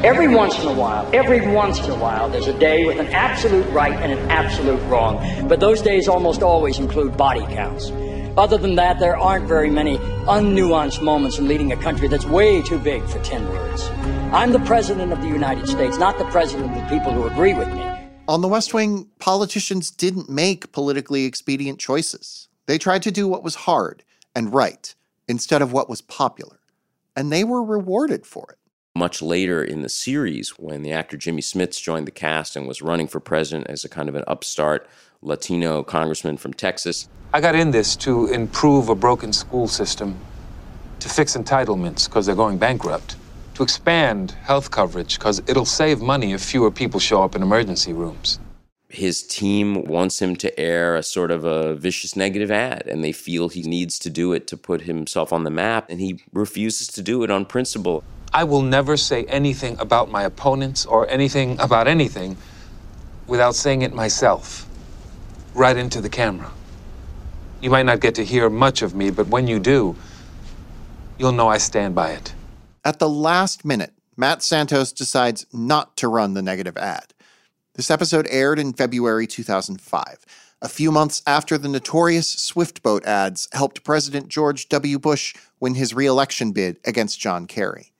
Every 0.04 0.28
once 0.28 0.58
in 0.58 0.68
a 0.68 0.74
while, 0.74 1.08
every 1.14 1.40
once 1.50 1.78
in 1.78 1.90
a 1.90 1.96
while, 1.96 2.28
there's 2.28 2.46
a 2.46 2.58
day 2.58 2.84
with 2.84 2.98
an 3.00 3.06
absolute 3.06 3.66
right 3.70 3.94
and 3.94 4.12
an 4.12 4.30
absolute 4.30 4.82
wrong. 4.82 5.16
But 5.48 5.60
those 5.60 5.80
days 5.80 6.08
almost 6.08 6.42
always 6.42 6.78
include 6.78 7.16
body 7.16 7.46
counts. 7.54 7.90
Other 8.36 8.58
than 8.58 8.74
that, 8.74 8.98
there 9.00 9.16
aren't 9.16 9.48
very 9.48 9.70
many 9.70 9.96
unnuanced 10.26 11.00
moments 11.00 11.38
in 11.38 11.48
leading 11.48 11.72
a 11.72 11.76
country 11.78 12.06
that's 12.06 12.26
way 12.26 12.60
too 12.60 12.78
big 12.78 13.02
for 13.06 13.18
10 13.20 13.48
words. 13.48 13.88
I'm 14.30 14.52
the 14.52 14.60
President 14.60 15.10
of 15.10 15.22
the 15.22 15.28
United 15.28 15.68
States, 15.68 15.96
not 15.96 16.18
the 16.18 16.26
President 16.26 16.70
of 16.70 16.82
the 16.82 16.94
people 16.94 17.12
who 17.12 17.24
agree 17.26 17.54
with 17.54 17.72
me. 17.72 17.97
On 18.28 18.42
the 18.42 18.48
West 18.48 18.74
Wing, 18.74 19.08
politicians 19.18 19.90
didn't 19.90 20.28
make 20.28 20.70
politically 20.70 21.24
expedient 21.24 21.78
choices. 21.78 22.48
They 22.66 22.76
tried 22.76 23.02
to 23.04 23.10
do 23.10 23.26
what 23.26 23.42
was 23.42 23.54
hard 23.54 24.04
and 24.36 24.52
right 24.52 24.94
instead 25.26 25.62
of 25.62 25.72
what 25.72 25.88
was 25.88 26.02
popular. 26.02 26.60
And 27.16 27.32
they 27.32 27.42
were 27.42 27.64
rewarded 27.64 28.26
for 28.26 28.48
it. 28.50 28.58
Much 28.94 29.22
later 29.22 29.64
in 29.64 29.80
the 29.80 29.88
series, 29.88 30.50
when 30.58 30.82
the 30.82 30.92
actor 30.92 31.16
Jimmy 31.16 31.40
Smits 31.40 31.82
joined 31.82 32.06
the 32.06 32.10
cast 32.10 32.54
and 32.54 32.68
was 32.68 32.82
running 32.82 33.08
for 33.08 33.18
president 33.18 33.66
as 33.68 33.82
a 33.82 33.88
kind 33.88 34.10
of 34.10 34.14
an 34.14 34.24
upstart 34.26 34.86
Latino 35.22 35.82
congressman 35.82 36.36
from 36.36 36.52
Texas, 36.52 37.08
I 37.32 37.40
got 37.40 37.54
in 37.54 37.70
this 37.70 37.96
to 37.96 38.26
improve 38.26 38.90
a 38.90 38.94
broken 38.94 39.32
school 39.32 39.68
system, 39.68 40.18
to 41.00 41.08
fix 41.08 41.34
entitlements 41.34 42.06
because 42.06 42.26
they're 42.26 42.34
going 42.34 42.58
bankrupt, 42.58 43.16
to 43.58 43.64
expand 43.64 44.30
health 44.42 44.70
coverage 44.70 45.18
because 45.18 45.40
it'll 45.48 45.64
save 45.64 46.00
money 46.00 46.32
if 46.32 46.40
fewer 46.40 46.70
people 46.70 47.00
show 47.00 47.24
up 47.24 47.34
in 47.34 47.42
emergency 47.42 47.92
rooms. 47.92 48.38
his 48.88 49.22
team 49.24 49.82
wants 49.84 50.22
him 50.22 50.36
to 50.36 50.48
air 50.58 50.94
a 50.94 51.02
sort 51.02 51.32
of 51.32 51.44
a 51.44 51.74
vicious 51.74 52.14
negative 52.14 52.52
ad 52.52 52.84
and 52.86 53.02
they 53.02 53.10
feel 53.10 53.48
he 53.48 53.62
needs 53.62 53.98
to 53.98 54.08
do 54.08 54.32
it 54.32 54.46
to 54.46 54.56
put 54.56 54.82
himself 54.82 55.32
on 55.32 55.42
the 55.42 55.50
map 55.50 55.90
and 55.90 56.00
he 56.00 56.22
refuses 56.32 56.86
to 56.86 57.02
do 57.02 57.24
it 57.24 57.30
on 57.32 57.44
principle. 57.44 58.04
I 58.32 58.44
will 58.44 58.62
never 58.62 58.96
say 58.96 59.24
anything 59.24 59.76
about 59.80 60.08
my 60.08 60.22
opponents 60.22 60.86
or 60.86 61.08
anything 61.10 61.58
about 61.58 61.88
anything 61.88 62.36
without 63.26 63.56
saying 63.56 63.82
it 63.82 63.92
myself, 63.92 64.66
right 65.52 65.76
into 65.76 66.00
the 66.00 66.08
camera. 66.08 66.50
You 67.60 67.70
might 67.70 67.86
not 67.86 67.98
get 68.00 68.14
to 68.14 68.24
hear 68.24 68.48
much 68.48 68.82
of 68.82 68.94
me, 68.94 69.10
but 69.10 69.26
when 69.26 69.48
you 69.48 69.58
do, 69.58 69.96
you'll 71.18 71.32
know 71.32 71.48
I 71.48 71.58
stand 71.58 71.96
by 71.96 72.12
it. 72.12 72.32
At 72.88 73.00
the 73.00 73.08
last 73.10 73.66
minute, 73.66 73.92
Matt 74.16 74.42
Santos 74.42 74.92
decides 74.92 75.44
not 75.52 75.94
to 75.98 76.08
run 76.08 76.32
the 76.32 76.40
negative 76.40 76.78
ad. 76.78 77.12
This 77.74 77.90
episode 77.90 78.26
aired 78.30 78.58
in 78.58 78.72
February 78.72 79.26
2005, 79.26 80.24
a 80.62 80.68
few 80.70 80.90
months 80.90 81.22
after 81.26 81.58
the 81.58 81.68
notorious 81.68 82.34
Swiftboat 82.34 83.04
ads 83.04 83.46
helped 83.52 83.84
President 83.84 84.28
George 84.28 84.70
W. 84.70 84.98
Bush 84.98 85.34
win 85.60 85.74
his 85.74 85.92
reelection 85.92 86.52
bid 86.52 86.78
against 86.86 87.20
John 87.20 87.44
Kerry. 87.46 87.92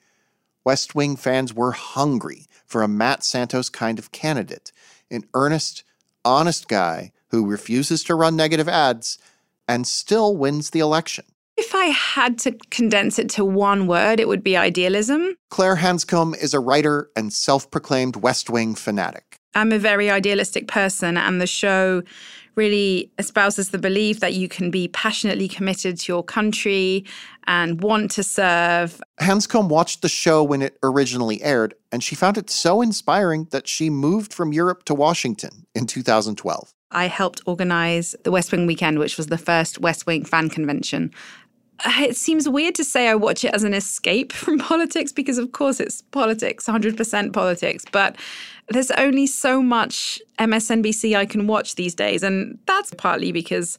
West 0.64 0.95
Wing 0.95 1.16
fans 1.16 1.52
were 1.52 1.73
hungry 1.73 2.47
for 2.64 2.83
a 2.83 2.88
Matt 2.88 3.23
Santos 3.23 3.68
kind 3.68 3.99
of 3.99 4.11
candidate, 4.11 4.73
an 5.11 5.25
earnest, 5.35 5.85
honest 6.25 6.66
guy 6.66 7.12
who 7.28 7.45
refuses 7.45 8.02
to 8.04 8.14
run 8.14 8.37
negative 8.37 8.71
ads 8.71 9.18
and 9.68 9.87
still 9.87 10.35
wins 10.35 10.71
the 10.71 10.80
election. 10.80 11.26
If 11.60 11.74
I 11.74 11.86
had 11.86 12.38
to 12.40 12.52
condense 12.70 13.18
it 13.18 13.28
to 13.30 13.44
one 13.44 13.88
word, 13.88 14.20
it 14.20 14.28
would 14.28 14.44
be 14.44 14.56
idealism. 14.56 15.34
Claire 15.50 15.74
Handscombe 15.74 16.36
is 16.40 16.54
a 16.54 16.60
writer 16.60 17.10
and 17.16 17.32
self 17.32 17.68
proclaimed 17.72 18.14
West 18.14 18.48
Wing 18.48 18.76
fanatic. 18.76 19.40
I'm 19.56 19.72
a 19.72 19.78
very 19.78 20.08
idealistic 20.08 20.68
person, 20.68 21.16
and 21.16 21.40
the 21.40 21.48
show 21.48 22.04
really 22.54 23.10
espouses 23.18 23.70
the 23.70 23.78
belief 23.78 24.20
that 24.20 24.34
you 24.34 24.48
can 24.48 24.70
be 24.70 24.86
passionately 24.88 25.48
committed 25.48 25.98
to 25.98 26.12
your 26.12 26.22
country 26.22 27.04
and 27.48 27.82
want 27.82 28.12
to 28.12 28.22
serve. 28.22 29.00
Handscombe 29.18 29.68
watched 29.68 30.02
the 30.02 30.08
show 30.08 30.44
when 30.44 30.62
it 30.62 30.78
originally 30.84 31.42
aired, 31.42 31.74
and 31.90 32.04
she 32.04 32.14
found 32.14 32.38
it 32.38 32.50
so 32.50 32.80
inspiring 32.80 33.48
that 33.50 33.66
she 33.66 33.90
moved 33.90 34.32
from 34.32 34.52
Europe 34.52 34.84
to 34.84 34.94
Washington 34.94 35.66
in 35.74 35.86
2012. 35.86 36.72
I 36.90 37.06
helped 37.06 37.42
organize 37.46 38.14
the 38.24 38.30
West 38.30 38.52
Wing 38.52 38.66
Weekend, 38.66 38.98
which 38.98 39.16
was 39.16 39.26
the 39.26 39.38
first 39.38 39.80
West 39.80 40.06
Wing 40.06 40.24
fan 40.24 40.48
convention. 40.48 41.12
It 41.87 42.16
seems 42.16 42.49
weird 42.49 42.75
to 42.76 42.85
say 42.85 43.08
I 43.08 43.14
watch 43.14 43.44
it 43.44 43.54
as 43.54 43.62
an 43.62 43.75
escape 43.75 44.32
from 44.32 44.58
politics 44.70 45.12
because, 45.12 45.38
of 45.38 45.52
course, 45.52 45.80
it's 45.80 46.02
politics, 46.02 46.66
100% 46.66 47.32
politics. 47.32 47.85
But 47.90 48.16
there's 48.68 48.90
only 48.92 49.26
so 49.26 49.62
much 49.62 50.20
MSNBC 50.38 51.16
I 51.16 51.26
can 51.26 51.47
watch 51.47 51.76
these 51.76 51.94
days. 51.94 52.23
And 52.23 52.58
that's 52.66 52.92
partly 52.94 53.32
because 53.32 53.78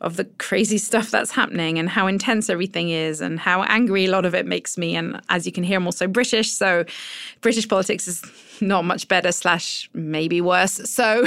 of 0.00 0.16
the 0.16 0.24
crazy 0.38 0.76
stuff 0.76 1.10
that's 1.10 1.30
happening 1.30 1.78
and 1.78 1.88
how 1.88 2.06
intense 2.06 2.50
everything 2.50 2.90
is 2.90 3.20
and 3.20 3.40
how 3.40 3.62
angry 3.64 4.04
a 4.04 4.10
lot 4.10 4.26
of 4.26 4.34
it 4.34 4.46
makes 4.46 4.76
me. 4.76 4.94
And 4.94 5.20
as 5.30 5.46
you 5.46 5.52
can 5.52 5.64
hear, 5.64 5.78
I'm 5.78 5.86
also 5.86 6.06
British. 6.06 6.50
So 6.50 6.84
British 7.40 7.68
politics 7.68 8.06
is 8.06 8.22
not 8.60 8.84
much 8.84 9.08
better, 9.08 9.32
slash, 9.32 9.88
maybe 9.92 10.40
worse. 10.40 10.80
So, 10.94 11.24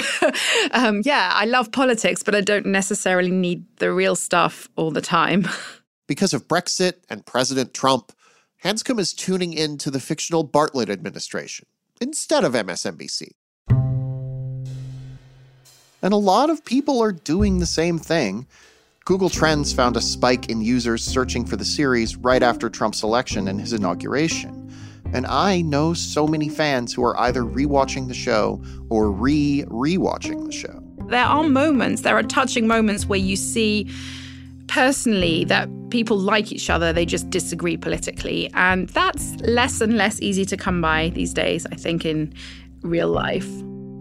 um, 0.72 1.02
yeah, 1.04 1.32
I 1.34 1.44
love 1.44 1.74
politics, 1.74 2.24
but 2.24 2.34
I 2.34 2.42
don't 2.42 2.68
necessarily 2.68 3.32
need 3.32 3.66
the 3.78 3.92
real 3.92 4.16
stuff 4.16 4.70
all 4.78 4.92
the 4.92 5.02
time. 5.02 5.46
Because 6.08 6.34
of 6.34 6.48
Brexit 6.48 6.94
and 7.10 7.26
President 7.26 7.74
Trump, 7.74 8.14
Handscombe 8.64 9.00
is 9.00 9.14
tuning 9.14 9.54
in 9.54 9.78
to 9.80 9.92
the 9.92 10.00
fictional 10.00 10.48
Bartlet 10.48 10.90
administration 10.90 11.68
instead 12.00 12.46
of 12.46 12.54
MSNBC. 12.54 13.32
And 16.02 16.14
a 16.14 16.18
lot 16.18 16.50
of 16.50 16.64
people 16.64 17.02
are 17.04 17.12
doing 17.12 17.60
the 17.60 17.66
same 17.66 18.00
thing. 18.00 18.48
Google 19.04 19.30
Trends 19.30 19.74
found 19.74 19.98
a 19.98 20.02
spike 20.02 20.50
in 20.50 20.62
users 20.62 21.04
searching 21.04 21.46
for 21.46 21.58
the 21.58 21.66
series 21.66 22.16
right 22.16 22.44
after 22.44 22.70
Trump's 22.70 23.04
election 23.04 23.48
and 23.50 23.60
his 23.60 23.74
inauguration. 23.74 24.72
And 25.14 25.26
I 25.26 25.62
know 25.62 25.94
so 25.94 26.28
many 26.28 26.50
fans 26.50 26.94
who 26.94 27.04
are 27.04 27.18
either 27.20 27.42
rewatching 27.42 28.08
the 28.08 28.14
show 28.14 28.62
or 28.90 29.12
re 29.12 29.66
rewatching 29.68 30.46
the 30.46 30.52
show. 30.52 30.84
There 31.08 31.24
are 31.24 31.44
moments, 31.44 32.02
there 32.02 32.18
are 32.18 32.24
touching 32.24 32.68
moments 32.68 33.06
where 33.06 33.20
you 33.20 33.36
see 33.36 33.90
personally 34.68 35.46
that 35.46 35.70
people 35.90 36.18
like 36.18 36.52
each 36.52 36.70
other, 36.70 36.92
they 36.92 37.06
just 37.06 37.30
disagree 37.30 37.78
politically. 37.78 38.50
And 38.54 38.90
that's 38.90 39.36
less 39.42 39.82
and 39.82 39.98
less 39.98 40.22
easy 40.22 40.46
to 40.46 40.58
come 40.58 40.82
by 40.82 41.10
these 41.10 41.34
days, 41.34 41.66
I 41.72 41.76
think, 41.76 42.06
in 42.06 42.34
real 42.82 43.10
life. 43.10 43.48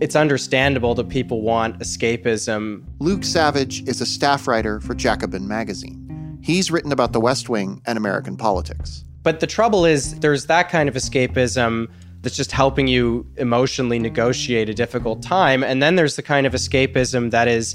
It's 0.00 0.14
understandable 0.14 0.94
that 0.96 1.08
people 1.08 1.40
want 1.40 1.78
escapism. 1.78 2.84
Luke 2.98 3.24
Savage 3.24 3.82
is 3.88 4.00
a 4.00 4.06
staff 4.06 4.46
writer 4.46 4.80
for 4.80 4.94
Jacobin 4.94 5.48
magazine. 5.48 6.38
He's 6.42 6.70
written 6.70 6.92
about 6.92 7.12
the 7.12 7.20
West 7.20 7.48
Wing 7.48 7.80
and 7.86 7.96
American 7.96 8.36
politics. 8.36 9.04
But 9.22 9.40
the 9.40 9.46
trouble 9.46 9.84
is, 9.84 10.20
there's 10.20 10.46
that 10.46 10.68
kind 10.68 10.88
of 10.88 10.94
escapism 10.94 11.88
that's 12.20 12.36
just 12.36 12.52
helping 12.52 12.88
you 12.88 13.26
emotionally 13.36 13.98
negotiate 13.98 14.68
a 14.68 14.74
difficult 14.74 15.22
time. 15.22 15.64
And 15.64 15.82
then 15.82 15.96
there's 15.96 16.16
the 16.16 16.22
kind 16.22 16.46
of 16.46 16.52
escapism 16.52 17.30
that 17.30 17.48
is 17.48 17.74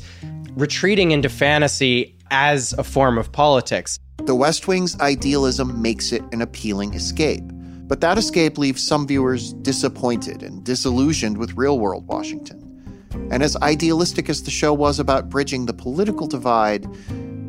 retreating 0.56 1.12
into 1.12 1.30
fantasy 1.30 2.16
as 2.30 2.74
a 2.74 2.84
form 2.84 3.18
of 3.18 3.32
politics. 3.32 3.98
The 4.26 4.36
West 4.36 4.68
Wing's 4.68 5.00
idealism 5.00 5.82
makes 5.82 6.12
it 6.12 6.24
an 6.32 6.42
appealing 6.42 6.94
escape. 6.94 7.44
But 7.92 8.02
that 8.02 8.18
escape 8.18 8.58
leaves 8.58 8.86
some 8.86 9.06
viewers 9.06 9.54
disappointed 9.54 10.44
and 10.44 10.64
disillusioned 10.64 11.38
with 11.38 11.58
real 11.58 11.80
world 11.80 12.08
Washington. 12.08 12.68
And 13.32 13.44
as 13.44 13.58
idealistic 13.58 14.30
as 14.30 14.44
the 14.44 14.52
show 14.52 14.74
was 14.74 15.00
about 15.00 15.30
bridging 15.30 15.66
the 15.66 15.74
political 15.74 16.28
divide, 16.28 16.88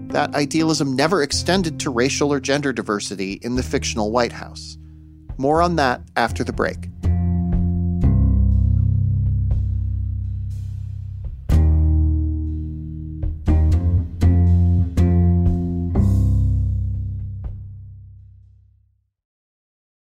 that 0.09 0.35
idealism 0.35 0.95
never 0.95 1.23
extended 1.23 1.79
to 1.81 1.91
racial 1.91 2.33
or 2.33 2.41
gender 2.41 2.73
diversity 2.73 3.35
in 3.43 3.55
the 3.55 3.63
fictional 3.63 4.11
White 4.11 4.33
House. 4.33 4.77
More 5.39 5.63
on 5.63 5.77
that 5.77 6.03
after 6.17 6.45
the 6.45 6.53
break. 6.53 6.89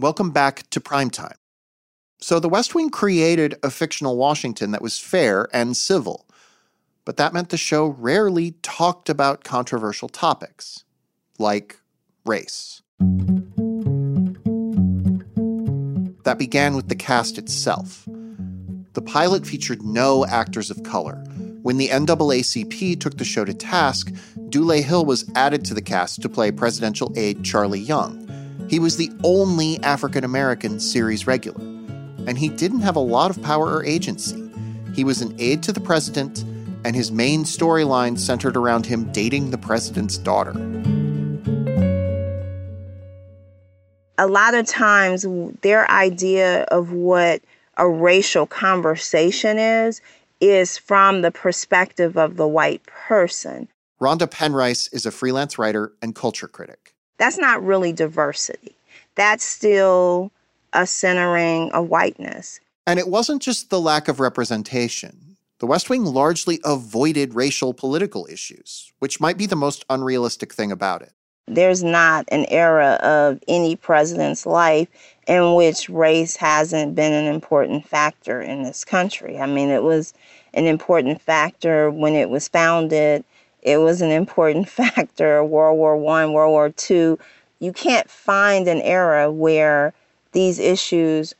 Welcome 0.00 0.30
back 0.30 0.62
to 0.70 0.80
Primetime. 0.80 1.34
So, 2.22 2.40
the 2.40 2.48
West 2.48 2.74
Wing 2.74 2.88
created 2.88 3.56
a 3.62 3.70
fictional 3.70 4.16
Washington 4.16 4.70
that 4.70 4.80
was 4.80 4.98
fair 4.98 5.46
and 5.52 5.76
civil, 5.76 6.26
but 7.04 7.18
that 7.18 7.34
meant 7.34 7.50
the 7.50 7.58
show 7.58 7.88
rarely 7.88 8.52
talked 8.62 9.10
about 9.10 9.44
controversial 9.44 10.08
topics, 10.08 10.84
like 11.38 11.78
race. 12.24 12.80
That 16.24 16.36
began 16.38 16.76
with 16.76 16.88
the 16.88 16.96
cast 16.96 17.36
itself. 17.36 18.08
The 18.94 19.02
pilot 19.02 19.46
featured 19.46 19.82
no 19.82 20.24
actors 20.24 20.70
of 20.70 20.82
color. 20.82 21.22
When 21.60 21.76
the 21.76 21.88
NAACP 21.88 22.98
took 22.98 23.18
the 23.18 23.24
show 23.26 23.44
to 23.44 23.52
task, 23.52 24.10
Dule 24.48 24.82
Hill 24.82 25.04
was 25.04 25.30
added 25.34 25.62
to 25.66 25.74
the 25.74 25.82
cast 25.82 26.22
to 26.22 26.30
play 26.30 26.50
presidential 26.50 27.12
aide 27.16 27.44
Charlie 27.44 27.80
Young. 27.80 28.39
He 28.70 28.78
was 28.78 28.96
the 28.96 29.10
only 29.24 29.82
African 29.82 30.22
American 30.22 30.78
series 30.78 31.26
regular, 31.26 31.60
and 31.60 32.38
he 32.38 32.48
didn't 32.48 32.82
have 32.82 32.94
a 32.94 33.00
lot 33.00 33.28
of 33.28 33.42
power 33.42 33.74
or 33.74 33.84
agency. 33.84 34.48
He 34.94 35.02
was 35.02 35.20
an 35.20 35.34
aide 35.40 35.64
to 35.64 35.72
the 35.72 35.80
president, 35.80 36.44
and 36.84 36.94
his 36.94 37.10
main 37.10 37.42
storyline 37.42 38.16
centered 38.16 38.56
around 38.56 38.86
him 38.86 39.10
dating 39.10 39.50
the 39.50 39.58
president's 39.58 40.16
daughter. 40.16 40.52
A 44.18 44.28
lot 44.28 44.54
of 44.54 44.66
times, 44.66 45.26
their 45.62 45.90
idea 45.90 46.62
of 46.70 46.92
what 46.92 47.42
a 47.76 47.88
racial 47.88 48.46
conversation 48.46 49.58
is, 49.58 50.00
is 50.40 50.78
from 50.78 51.22
the 51.22 51.32
perspective 51.32 52.16
of 52.16 52.36
the 52.36 52.46
white 52.46 52.86
person. 52.86 53.66
Rhonda 54.00 54.30
Penrice 54.30 54.88
is 54.92 55.06
a 55.06 55.10
freelance 55.10 55.58
writer 55.58 55.92
and 56.00 56.14
culture 56.14 56.46
critic. 56.46 56.89
That's 57.20 57.36
not 57.36 57.62
really 57.62 57.92
diversity. 57.92 58.74
That's 59.14 59.44
still 59.44 60.32
a 60.72 60.86
centering 60.86 61.70
of 61.72 61.90
whiteness. 61.90 62.60
And 62.86 62.98
it 62.98 63.08
wasn't 63.08 63.42
just 63.42 63.68
the 63.68 63.78
lack 63.78 64.08
of 64.08 64.20
representation. 64.20 65.36
The 65.58 65.66
West 65.66 65.90
Wing 65.90 66.06
largely 66.06 66.60
avoided 66.64 67.34
racial 67.34 67.74
political 67.74 68.26
issues, 68.30 68.90
which 69.00 69.20
might 69.20 69.36
be 69.36 69.44
the 69.44 69.54
most 69.54 69.84
unrealistic 69.90 70.54
thing 70.54 70.72
about 70.72 71.02
it. 71.02 71.12
There's 71.46 71.84
not 71.84 72.24
an 72.28 72.46
era 72.48 72.92
of 73.02 73.38
any 73.46 73.76
president's 73.76 74.46
life 74.46 74.88
in 75.26 75.54
which 75.56 75.90
race 75.90 76.36
hasn't 76.36 76.94
been 76.94 77.12
an 77.12 77.26
important 77.26 77.86
factor 77.86 78.40
in 78.40 78.62
this 78.62 78.82
country. 78.82 79.38
I 79.38 79.44
mean, 79.44 79.68
it 79.68 79.82
was 79.82 80.14
an 80.54 80.64
important 80.64 81.20
factor 81.20 81.90
when 81.90 82.14
it 82.14 82.30
was 82.30 82.48
founded. 82.48 83.24
It 83.62 83.78
was 83.78 84.00
an 84.00 84.10
important 84.10 84.68
factor 84.80 85.44
World 85.44 85.78
War 85.78 85.96
One, 85.96 86.32
World 86.32 86.50
War 86.50 86.70
Two. 86.70 87.18
You 87.58 87.72
can't 87.72 88.10
find 88.10 88.66
an 88.68 88.80
era 88.80 89.30
where 89.30 89.92
these 90.32 90.58
issues 90.58 91.34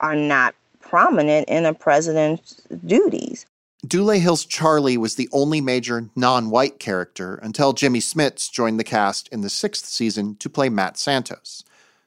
are 0.00 0.14
not 0.14 0.54
prominent 0.80 1.48
in 1.48 1.66
a 1.66 1.74
president's 1.74 2.62
duties. 2.86 3.46
Dule 3.86 4.20
Hill's 4.20 4.44
Charlie 4.44 4.96
was 4.96 5.14
the 5.14 5.28
only 5.32 5.60
major 5.60 6.10
non 6.16 6.50
white 6.50 6.78
character 6.78 7.36
until 7.36 7.72
Jimmy 7.72 8.00
Smits 8.00 8.50
joined 8.50 8.78
the 8.78 8.84
cast 8.84 9.28
in 9.28 9.40
the 9.40 9.50
sixth 9.50 9.86
season 9.86 10.36
to 10.36 10.50
play 10.50 10.68
Matt 10.68 10.98
Santos. 10.98 11.62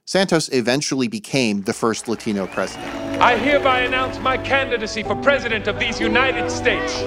Santos 0.05 0.49
eventually 0.51 1.07
became 1.07 1.61
the 1.61 1.73
first 1.73 2.09
Latino 2.09 2.45
president. 2.47 2.91
I 3.21 3.37
hereby 3.37 3.81
announce 3.81 4.19
my 4.19 4.37
candidacy 4.37 5.03
for 5.03 5.15
president 5.15 5.67
of 5.67 5.79
these 5.79 6.01
United 6.01 6.51
States. 6.51 7.03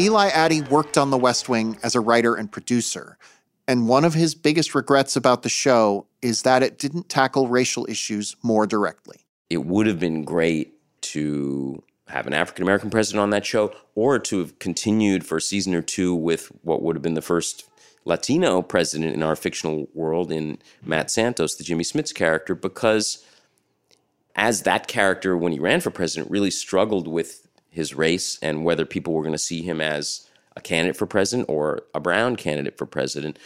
Eli 0.00 0.28
Attie 0.30 0.62
worked 0.62 0.98
on 0.98 1.10
The 1.10 1.18
West 1.18 1.48
Wing 1.48 1.78
as 1.84 1.94
a 1.94 2.00
writer 2.00 2.34
and 2.34 2.50
producer, 2.50 3.16
and 3.68 3.88
one 3.88 4.04
of 4.04 4.12
his 4.12 4.34
biggest 4.34 4.74
regrets 4.74 5.14
about 5.14 5.42
the 5.42 5.48
show 5.48 6.06
is 6.20 6.42
that 6.42 6.64
it 6.64 6.78
didn't 6.78 7.08
tackle 7.08 7.46
racial 7.46 7.86
issues 7.88 8.34
more 8.42 8.66
directly. 8.66 9.18
It 9.50 9.64
would 9.64 9.86
have 9.86 10.00
been 10.00 10.24
great 10.24 10.74
to 11.02 11.80
have 12.08 12.26
an 12.26 12.34
African 12.34 12.64
American 12.64 12.90
president 12.90 13.22
on 13.22 13.30
that 13.30 13.46
show 13.46 13.72
or 13.94 14.18
to 14.18 14.40
have 14.40 14.58
continued 14.58 15.24
for 15.24 15.36
a 15.36 15.40
season 15.40 15.74
or 15.74 15.82
two 15.82 16.12
with 16.14 16.48
what 16.62 16.82
would 16.82 16.96
have 16.96 17.02
been 17.02 17.14
the 17.14 17.22
first 17.22 17.64
Latino 18.04 18.62
president 18.62 19.14
in 19.14 19.22
our 19.22 19.36
fictional 19.36 19.88
world 19.94 20.32
in 20.32 20.58
Matt 20.82 21.10
Santos, 21.10 21.54
the 21.54 21.64
Jimmy 21.64 21.84
Smits 21.84 22.12
character, 22.12 22.54
because 22.54 23.24
as 24.34 24.62
that 24.62 24.88
character, 24.88 25.36
when 25.36 25.52
he 25.52 25.60
ran 25.60 25.80
for 25.80 25.90
president, 25.90 26.30
really 26.30 26.50
struggled 26.50 27.06
with 27.06 27.43
his 27.74 27.94
race 27.94 28.38
and 28.40 28.64
whether 28.64 28.86
people 28.86 29.12
were 29.12 29.22
going 29.22 29.32
to 29.32 29.38
see 29.38 29.62
him 29.62 29.80
as 29.80 30.28
a 30.56 30.60
candidate 30.60 30.96
for 30.96 31.06
president 31.06 31.48
or 31.48 31.82
a 31.92 32.00
brown 32.00 32.36
candidate 32.36 32.78
for 32.78 32.86
president. 32.86 33.36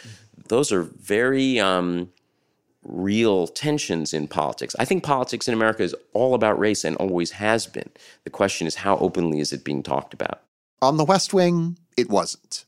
Those 0.47 0.71
are 0.71 0.83
very 0.83 1.59
um, 1.59 2.11
real 2.83 3.47
tensions 3.47 4.13
in 4.13 4.27
politics. 4.27 4.75
I 4.77 4.85
think 4.85 5.03
politics 5.03 5.47
in 5.47 5.53
America 5.55 5.81
is 5.81 5.95
all 6.13 6.35
about 6.35 6.59
race 6.59 6.83
and 6.83 6.95
always 6.97 7.31
has 7.31 7.65
been. 7.65 7.89
The 8.23 8.29
question 8.29 8.67
is 8.67 8.75
how 8.75 8.97
openly 8.97 9.39
is 9.39 9.51
it 9.51 9.63
being 9.63 9.81
talked 9.81 10.13
about? 10.13 10.41
On 10.81 10.97
The 10.97 11.05
West 11.05 11.33
Wing, 11.33 11.77
it 11.97 12.09
wasn't. 12.09 12.65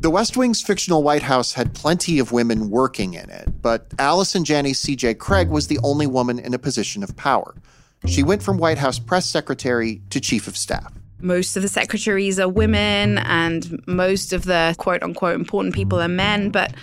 The 0.00 0.10
West 0.10 0.36
Wing's 0.36 0.62
fictional 0.62 1.02
White 1.02 1.22
House 1.22 1.54
had 1.54 1.74
plenty 1.74 2.18
of 2.18 2.30
women 2.30 2.70
working 2.70 3.14
in 3.14 3.30
it, 3.30 3.48
but 3.62 3.86
Allison 3.98 4.44
Janney 4.44 4.74
C.J. 4.74 5.14
Cregg 5.14 5.48
was 5.48 5.66
the 5.66 5.78
only 5.82 6.06
woman 6.06 6.38
in 6.38 6.52
a 6.52 6.58
position 6.58 7.02
of 7.02 7.16
power. 7.16 7.54
She 8.06 8.22
went 8.22 8.42
from 8.42 8.58
White 8.58 8.78
House 8.78 8.98
press 8.98 9.26
secretary 9.26 10.02
to 10.10 10.20
chief 10.20 10.46
of 10.46 10.56
staff. 10.56 10.92
Most 11.20 11.56
of 11.56 11.62
the 11.62 11.68
secretaries 11.68 12.38
are 12.38 12.48
women, 12.48 13.18
and 13.18 13.82
most 13.86 14.32
of 14.32 14.44
the 14.44 14.74
quote 14.78 15.02
unquote 15.02 15.36
important 15.36 15.74
people 15.74 16.00
are 16.00 16.08
men. 16.08 16.50
But 16.50 16.74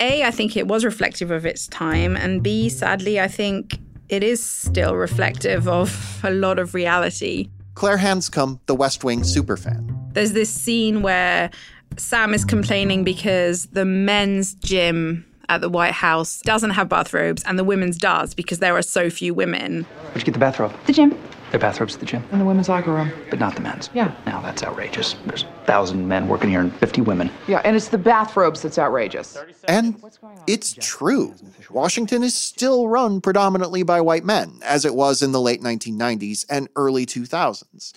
A, 0.00 0.24
I 0.24 0.30
think 0.30 0.56
it 0.56 0.68
was 0.68 0.84
reflective 0.84 1.30
of 1.30 1.46
its 1.46 1.66
time, 1.66 2.16
and 2.16 2.42
B, 2.42 2.68
sadly, 2.68 3.20
I 3.20 3.28
think 3.28 3.78
it 4.08 4.22
is 4.22 4.44
still 4.44 4.96
reflective 4.96 5.66
of 5.66 6.20
a 6.22 6.30
lot 6.30 6.58
of 6.58 6.74
reality. 6.74 7.48
Claire 7.74 7.96
Handscombe, 7.96 8.60
the 8.66 8.74
West 8.74 9.02
Wing 9.04 9.22
superfan. 9.22 10.12
There's 10.12 10.32
this 10.32 10.50
scene 10.50 11.00
where 11.00 11.50
Sam 11.96 12.34
is 12.34 12.44
complaining 12.44 13.02
because 13.02 13.64
the 13.66 13.86
men's 13.86 14.54
gym 14.56 15.24
at 15.52 15.60
the 15.60 15.68
White 15.68 15.92
House 15.92 16.40
doesn't 16.40 16.70
have 16.70 16.88
bathrobes 16.88 17.42
and 17.44 17.58
the 17.58 17.64
women's 17.64 17.98
does 17.98 18.32
because 18.32 18.58
there 18.58 18.74
are 18.74 18.82
so 18.82 19.10
few 19.10 19.34
women. 19.34 19.84
Where'd 19.84 20.16
you 20.16 20.24
get 20.24 20.32
the 20.32 20.40
bathrobe? 20.40 20.72
The 20.86 20.94
gym. 20.94 21.10
The 21.50 21.58
are 21.58 21.60
bathrobes 21.60 21.92
at 21.92 22.00
the 22.00 22.06
gym. 22.06 22.24
In 22.32 22.38
the 22.38 22.46
women's 22.46 22.70
locker 22.70 22.90
room. 22.90 23.12
But 23.28 23.38
not 23.38 23.54
the 23.54 23.60
men's. 23.60 23.90
Yeah. 23.92 24.14
Now 24.24 24.40
that's 24.40 24.62
outrageous. 24.62 25.14
There's 25.26 25.42
a 25.42 25.64
thousand 25.66 26.08
men 26.08 26.26
working 26.26 26.48
here 26.48 26.60
and 26.60 26.74
50 26.76 27.02
women. 27.02 27.30
Yeah, 27.46 27.60
and 27.66 27.76
it's 27.76 27.88
the 27.88 27.98
bathrobes 27.98 28.62
that's 28.62 28.78
outrageous. 28.78 29.36
And 29.68 30.02
it's 30.46 30.74
true. 30.80 31.34
Washington 31.68 32.22
is 32.22 32.34
still 32.34 32.88
run 32.88 33.20
predominantly 33.20 33.82
by 33.82 34.00
white 34.00 34.24
men, 34.24 34.60
as 34.64 34.86
it 34.86 34.94
was 34.94 35.20
in 35.20 35.32
the 35.32 35.40
late 35.40 35.60
1990s 35.60 36.46
and 36.48 36.70
early 36.76 37.04
2000s 37.04 37.92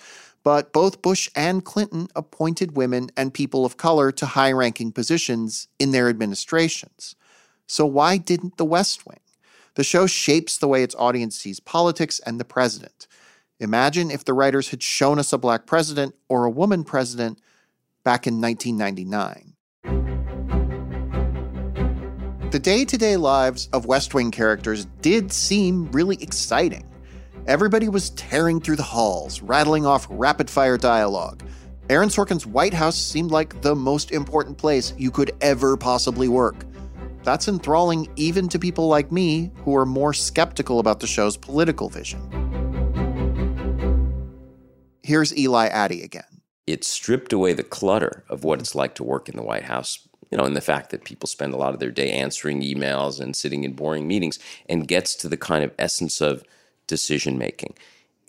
but 0.46 0.72
both 0.72 1.02
Bush 1.02 1.28
and 1.34 1.64
Clinton 1.64 2.06
appointed 2.14 2.76
women 2.76 3.10
and 3.16 3.34
people 3.34 3.64
of 3.64 3.76
color 3.76 4.12
to 4.12 4.24
high 4.24 4.52
ranking 4.52 4.92
positions 4.92 5.66
in 5.80 5.90
their 5.90 6.08
administrations. 6.08 7.16
So, 7.66 7.84
why 7.84 8.16
didn't 8.16 8.56
The 8.56 8.64
West 8.64 9.06
Wing? 9.06 9.20
The 9.74 9.84
show 9.84 10.06
shapes 10.06 10.56
the 10.56 10.68
way 10.68 10.82
its 10.82 10.94
audience 10.94 11.36
sees 11.36 11.60
politics 11.60 12.20
and 12.20 12.40
the 12.40 12.44
president. 12.44 13.06
Imagine 13.58 14.10
if 14.10 14.24
the 14.24 14.32
writers 14.32 14.70
had 14.70 14.82
shown 14.82 15.18
us 15.18 15.32
a 15.32 15.38
black 15.38 15.66
president 15.66 16.14
or 16.28 16.44
a 16.44 16.50
woman 16.50 16.84
president 16.84 17.40
back 18.04 18.26
in 18.26 18.40
1999. 18.40 19.54
The 22.50 22.58
day 22.60 22.84
to 22.84 22.96
day 22.96 23.16
lives 23.16 23.68
of 23.72 23.86
West 23.86 24.14
Wing 24.14 24.30
characters 24.30 24.86
did 25.02 25.32
seem 25.32 25.90
really 25.90 26.16
exciting. 26.22 26.84
Everybody 27.46 27.88
was 27.88 28.10
tearing 28.10 28.60
through 28.60 28.76
the 28.76 28.82
halls, 28.82 29.42
rattling 29.42 29.84
off 29.84 30.06
rapid 30.10 30.48
fire 30.48 30.78
dialogue. 30.78 31.42
Aaron 31.90 32.08
Sorkin's 32.08 32.46
White 32.46 32.74
House 32.74 32.96
seemed 32.96 33.30
like 33.30 33.60
the 33.62 33.74
most 33.74 34.10
important 34.10 34.58
place 34.58 34.92
you 34.96 35.10
could 35.10 35.32
ever 35.40 35.76
possibly 35.76 36.28
work. 36.28 36.64
That's 37.26 37.48
enthralling 37.48 38.08
even 38.14 38.48
to 38.50 38.58
people 38.60 38.86
like 38.86 39.10
me 39.10 39.50
who 39.64 39.74
are 39.74 39.84
more 39.84 40.12
skeptical 40.12 40.78
about 40.78 41.00
the 41.00 41.08
show's 41.08 41.36
political 41.36 41.88
vision. 41.88 42.20
Here's 45.02 45.36
Eli 45.36 45.66
Attie 45.66 46.04
again. 46.04 46.42
It 46.68 46.84
stripped 46.84 47.32
away 47.32 47.52
the 47.52 47.64
clutter 47.64 48.22
of 48.28 48.44
what 48.44 48.60
it's 48.60 48.76
like 48.76 48.94
to 48.94 49.02
work 49.02 49.28
in 49.28 49.34
the 49.34 49.42
White 49.42 49.64
House, 49.64 50.06
you 50.30 50.38
know, 50.38 50.44
and 50.44 50.54
the 50.54 50.60
fact 50.60 50.90
that 50.90 51.02
people 51.02 51.26
spend 51.26 51.52
a 51.52 51.56
lot 51.56 51.74
of 51.74 51.80
their 51.80 51.90
day 51.90 52.12
answering 52.12 52.62
emails 52.62 53.20
and 53.20 53.34
sitting 53.34 53.64
in 53.64 53.72
boring 53.72 54.06
meetings, 54.06 54.38
and 54.68 54.86
gets 54.86 55.16
to 55.16 55.28
the 55.28 55.36
kind 55.36 55.64
of 55.64 55.72
essence 55.80 56.20
of 56.20 56.44
decision 56.86 57.36
making. 57.36 57.74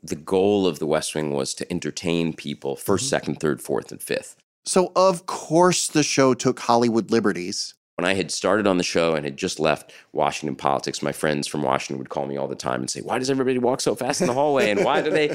The 0.02 0.16
goal 0.16 0.66
of 0.66 0.80
the 0.80 0.88
West 0.88 1.14
Wing 1.14 1.34
was 1.34 1.54
to 1.54 1.72
entertain 1.72 2.34
people 2.34 2.76
1st 2.76 2.82
mm-hmm. 2.82 3.06
second, 3.06 3.40
third, 3.42 3.62
fourth, 3.62 3.92
and 3.92 4.02
fifth. 4.02 4.38
So, 4.66 4.92
of 4.96 5.28
course, 5.28 5.88
the 5.88 6.02
show 6.02 6.34
took 6.34 6.62
Hollywood 6.62 7.12
liberties. 7.12 7.76
When 7.98 8.06
I 8.06 8.14
had 8.14 8.32
started 8.32 8.68
on 8.68 8.78
the 8.78 8.84
show 8.84 9.16
and 9.16 9.26
had 9.26 9.38
just 9.38 9.60
left 9.60 9.92
Washington 10.14 10.56
politics, 10.56 11.02
my 11.02 11.12
friends 11.12 11.48
from 11.48 11.64
Washington 11.64 11.98
would 11.98 12.10
call 12.10 12.28
me 12.28 12.38
all 12.38 12.48
the 12.48 12.56
time 12.56 12.80
and 12.80 12.90
say, 12.90 13.02
"Why 13.02 13.18
does 13.18 13.30
everybody 13.30 13.58
walk 13.58 13.82
so 13.82 13.96
fast 13.96 14.22
in 14.22 14.28
the 14.28 14.34
hallway? 14.34 14.70
And 14.70 14.86
why 14.86 15.02
do 15.02 15.10
they? 15.10 15.30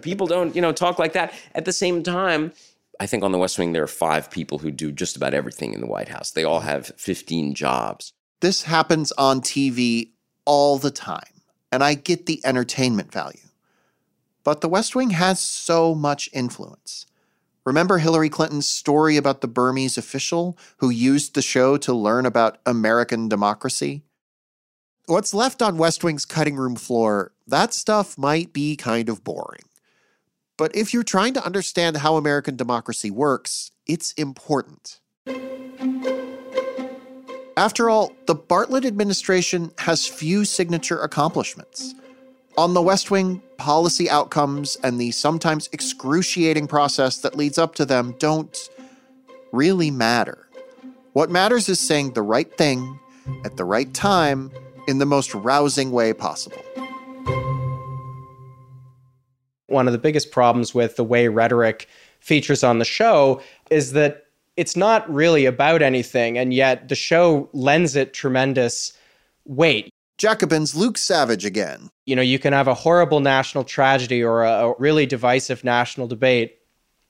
people 0.02 0.26
don't, 0.26 0.54
you 0.56 0.60
know, 0.60 0.72
talk 0.72 0.98
like 0.98 1.12
that." 1.12 1.32
At 1.54 1.66
the 1.66 1.72
same 1.72 2.02
time, 2.02 2.52
I 2.98 3.06
think 3.06 3.22
on 3.22 3.30
the 3.30 3.38
West 3.38 3.58
Wing 3.58 3.72
there 3.72 3.84
are 3.84 3.88
five 3.88 4.28
people 4.30 4.58
who 4.58 4.72
do 4.72 4.90
just 4.90 5.16
about 5.16 5.34
everything 5.34 5.72
in 5.72 5.80
the 5.80 5.86
White 5.86 6.08
House. 6.08 6.32
They 6.32 6.44
all 6.44 6.60
have 6.60 6.92
15 6.96 7.54
jobs. 7.54 8.12
This 8.40 8.64
happens 8.64 9.12
on 9.12 9.40
TV 9.40 10.10
all 10.44 10.78
the 10.78 10.90
time 10.90 11.40
and 11.72 11.82
I 11.84 11.94
get 11.94 12.26
the 12.26 12.40
entertainment 12.44 13.12
value. 13.12 13.40
But 14.42 14.60
the 14.60 14.68
West 14.68 14.94
Wing 14.94 15.10
has 15.10 15.38
so 15.38 15.94
much 15.94 16.28
influence. 16.32 17.06
Remember 17.64 17.98
Hillary 17.98 18.30
Clinton's 18.30 18.68
story 18.68 19.16
about 19.16 19.42
the 19.42 19.48
Burmese 19.48 19.98
official 19.98 20.56
who 20.78 20.88
used 20.88 21.34
the 21.34 21.42
show 21.42 21.76
to 21.78 21.92
learn 21.92 22.24
about 22.24 22.58
American 22.64 23.28
democracy? 23.28 24.02
What's 25.06 25.34
left 25.34 25.60
on 25.60 25.76
West 25.76 26.02
Wing's 26.02 26.24
cutting 26.24 26.56
room 26.56 26.76
floor, 26.76 27.32
that 27.46 27.74
stuff 27.74 28.16
might 28.16 28.52
be 28.52 28.76
kind 28.76 29.08
of 29.08 29.24
boring. 29.24 29.62
But 30.56 30.74
if 30.74 30.94
you're 30.94 31.02
trying 31.02 31.34
to 31.34 31.44
understand 31.44 31.98
how 31.98 32.16
American 32.16 32.56
democracy 32.56 33.10
works, 33.10 33.72
it's 33.86 34.12
important. 34.12 35.00
After 37.56 37.90
all, 37.90 38.12
the 38.26 38.34
Bartlet 38.34 38.86
administration 38.86 39.72
has 39.78 40.06
few 40.06 40.44
signature 40.44 41.00
accomplishments. 41.00 41.94
On 42.58 42.74
the 42.74 42.82
West 42.82 43.10
Wing, 43.10 43.42
policy 43.56 44.10
outcomes 44.10 44.76
and 44.82 45.00
the 45.00 45.12
sometimes 45.12 45.68
excruciating 45.72 46.66
process 46.66 47.18
that 47.18 47.36
leads 47.36 47.58
up 47.58 47.74
to 47.76 47.84
them 47.84 48.14
don't 48.18 48.68
really 49.52 49.90
matter. 49.90 50.48
What 51.12 51.30
matters 51.30 51.68
is 51.68 51.78
saying 51.78 52.12
the 52.12 52.22
right 52.22 52.52
thing 52.56 52.98
at 53.44 53.56
the 53.56 53.64
right 53.64 53.92
time 53.94 54.50
in 54.88 54.98
the 54.98 55.06
most 55.06 55.34
rousing 55.34 55.90
way 55.90 56.12
possible. 56.12 56.62
One 59.66 59.86
of 59.86 59.92
the 59.92 59.98
biggest 59.98 60.32
problems 60.32 60.74
with 60.74 60.96
the 60.96 61.04
way 61.04 61.28
rhetoric 61.28 61.88
features 62.18 62.64
on 62.64 62.78
the 62.78 62.84
show 62.84 63.40
is 63.70 63.92
that 63.92 64.24
it's 64.56 64.76
not 64.76 65.08
really 65.12 65.46
about 65.46 65.80
anything, 65.80 66.36
and 66.36 66.52
yet 66.52 66.88
the 66.88 66.96
show 66.96 67.48
lends 67.52 67.96
it 67.96 68.12
tremendous 68.12 68.92
weight. 69.44 69.90
Jacobin's 70.20 70.76
Luke 70.76 70.98
Savage 70.98 71.46
again. 71.46 71.88
You 72.04 72.14
know, 72.14 72.20
you 72.20 72.38
can 72.38 72.52
have 72.52 72.68
a 72.68 72.74
horrible 72.74 73.20
national 73.20 73.64
tragedy 73.64 74.22
or 74.22 74.44
a, 74.44 74.68
a 74.68 74.74
really 74.78 75.06
divisive 75.06 75.64
national 75.64 76.08
debate. 76.08 76.58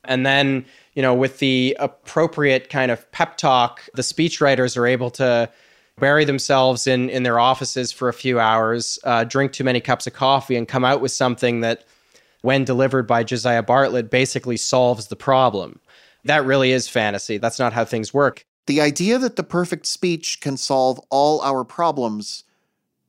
And 0.05 0.25
then, 0.25 0.65
you 0.95 1.03
know, 1.03 1.13
with 1.13 1.41
the 1.41 1.77
appropriate 1.81 2.71
kind 2.71 2.93
of 2.93 3.11
pep 3.11 3.37
talk, 3.37 3.83
the 3.95 4.03
speechwriters 4.03 4.77
are 4.77 4.87
able 4.87 5.11
to 5.11 5.51
bury 5.99 6.25
themselves 6.25 6.87
in 6.87 7.11
in 7.11 7.25
their 7.25 7.41
offices 7.41 7.91
for 7.91 8.09
a 8.09 8.13
few 8.13 8.39
hours, 8.39 9.01
uh, 9.03 9.25
drink 9.25 9.51
too 9.51 9.65
many 9.65 9.81
cups 9.81 10.07
of 10.07 10.13
coffee, 10.13 10.55
and 10.55 10.69
come 10.69 10.85
out 10.85 11.01
with 11.01 11.11
something 11.11 11.63
that, 11.63 11.85
when 12.43 12.65
delivered 12.65 13.09
by 13.09 13.25
Josiah 13.25 13.65
Bartlet, 13.65 14.09
basically 14.09 14.57
solves 14.57 15.09
the 15.09 15.17
problem. 15.17 15.81
That 16.27 16.45
really 16.45 16.71
is 16.71 16.89
fantasy. 16.89 17.39
That's 17.39 17.59
not 17.59 17.73
how 17.73 17.85
things 17.85 18.15
work. 18.15 18.47
The 18.67 18.81
idea 18.81 19.19
that 19.19 19.35
the 19.35 19.43
perfect 19.43 19.87
speech 19.87 20.41
can 20.41 20.57
solve 20.57 21.01
all 21.11 21.41
our 21.41 21.65
problems, 21.65 22.45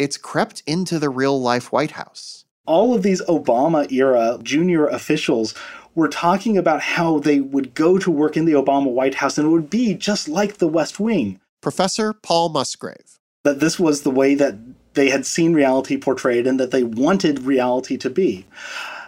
it's 0.01 0.17
crept 0.17 0.63
into 0.65 0.97
the 0.97 1.11
real 1.11 1.39
life 1.39 1.71
White 1.71 1.91
House. 1.91 2.45
All 2.65 2.95
of 2.95 3.03
these 3.03 3.21
Obama 3.23 3.91
era 3.91 4.39
junior 4.41 4.87
officials 4.87 5.53
were 5.93 6.07
talking 6.07 6.57
about 6.57 6.81
how 6.81 7.19
they 7.19 7.39
would 7.39 7.75
go 7.75 7.99
to 7.99 8.09
work 8.09 8.35
in 8.35 8.45
the 8.45 8.53
Obama 8.53 8.91
White 8.91 9.15
House 9.15 9.37
and 9.37 9.47
it 9.47 9.51
would 9.51 9.69
be 9.69 9.93
just 9.93 10.27
like 10.27 10.57
the 10.57 10.67
West 10.67 10.99
Wing. 10.99 11.39
Professor 11.61 12.13
Paul 12.13 12.49
Musgrave. 12.49 13.19
That 13.43 13.59
this 13.59 13.79
was 13.79 14.01
the 14.01 14.09
way 14.11 14.33
that 14.35 14.55
they 14.93 15.09
had 15.09 15.25
seen 15.25 15.53
reality 15.53 15.97
portrayed 15.97 16.47
and 16.47 16.59
that 16.59 16.71
they 16.71 16.83
wanted 16.83 17.43
reality 17.43 17.95
to 17.97 18.09
be. 18.09 18.47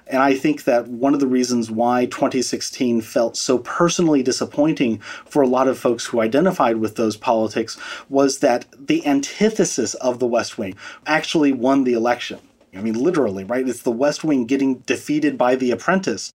And 0.07 0.21
I 0.21 0.35
think 0.35 0.65
that 0.65 0.87
one 0.87 1.13
of 1.13 1.19
the 1.19 1.27
reasons 1.27 1.71
why 1.71 2.05
2016 2.05 3.01
felt 3.01 3.37
so 3.37 3.57
personally 3.57 4.21
disappointing 4.21 4.99
for 5.25 5.41
a 5.41 5.47
lot 5.47 5.67
of 5.67 5.79
folks 5.79 6.05
who 6.05 6.21
identified 6.21 6.77
with 6.77 6.95
those 6.95 7.17
politics 7.17 7.77
was 8.09 8.39
that 8.39 8.65
the 8.77 9.05
antithesis 9.05 9.93
of 9.95 10.19
the 10.19 10.27
West 10.27 10.57
Wing 10.57 10.75
actually 11.05 11.53
won 11.53 11.83
the 11.83 11.93
election. 11.93 12.39
I 12.75 12.81
mean, 12.81 12.95
literally, 12.95 13.43
right? 13.43 13.67
It's 13.67 13.83
the 13.83 13.91
West 13.91 14.23
Wing 14.23 14.45
getting 14.45 14.79
defeated 14.79 15.37
by 15.37 15.55
The 15.55 15.71
Apprentice. 15.71 16.31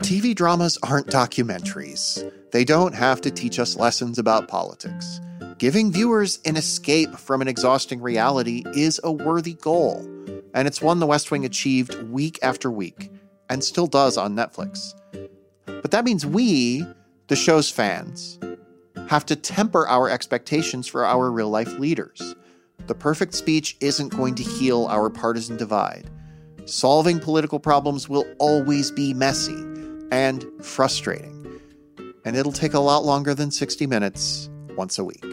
TV 0.00 0.34
dramas 0.34 0.78
aren't 0.82 1.06
documentaries. 1.06 2.30
They 2.52 2.64
don't 2.64 2.94
have 2.94 3.20
to 3.22 3.30
teach 3.30 3.58
us 3.58 3.76
lessons 3.76 4.18
about 4.18 4.48
politics. 4.48 5.20
Giving 5.58 5.92
viewers 5.92 6.40
an 6.44 6.56
escape 6.56 7.14
from 7.16 7.40
an 7.40 7.46
exhausting 7.46 8.00
reality 8.00 8.64
is 8.74 9.00
a 9.04 9.12
worthy 9.12 9.54
goal, 9.54 10.00
and 10.52 10.66
it's 10.66 10.82
one 10.82 10.98
The 10.98 11.06
West 11.06 11.30
Wing 11.30 11.44
achieved 11.44 11.94
week 12.10 12.40
after 12.42 12.70
week, 12.70 13.12
and 13.48 13.62
still 13.62 13.86
does 13.86 14.16
on 14.16 14.34
Netflix. 14.34 14.94
But 15.66 15.92
that 15.92 16.04
means 16.04 16.26
we, 16.26 16.84
the 17.28 17.36
show's 17.36 17.70
fans, 17.70 18.40
have 19.08 19.24
to 19.26 19.36
temper 19.36 19.86
our 19.86 20.10
expectations 20.10 20.88
for 20.88 21.04
our 21.04 21.30
real 21.30 21.50
life 21.50 21.78
leaders. 21.78 22.34
The 22.86 22.94
perfect 22.94 23.34
speech 23.34 23.76
isn't 23.80 24.08
going 24.08 24.34
to 24.36 24.42
heal 24.42 24.86
our 24.86 25.08
partisan 25.08 25.56
divide. 25.56 26.10
Solving 26.64 27.20
political 27.20 27.60
problems 27.60 28.08
will 28.08 28.26
always 28.38 28.90
be 28.90 29.14
messy 29.14 29.62
and 30.10 30.44
frustrating. 30.62 31.60
And 32.24 32.34
it'll 32.34 32.52
take 32.52 32.74
a 32.74 32.80
lot 32.80 33.04
longer 33.04 33.34
than 33.34 33.50
60 33.50 33.86
minutes 33.86 34.48
once 34.76 34.98
a 34.98 35.04
week. 35.04 35.24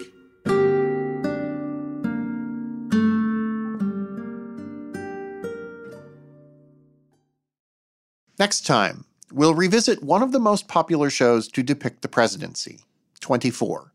Next 8.40 8.66
time, 8.66 9.06
we'll 9.32 9.54
revisit 9.54 10.02
one 10.02 10.24
of 10.24 10.32
the 10.32 10.40
most 10.40 10.68
popular 10.68 11.12
shows 11.12 11.48
to 11.50 11.62
depict 11.62 12.02
the 12.02 12.08
presidency 12.08 12.80
24. 13.20 13.92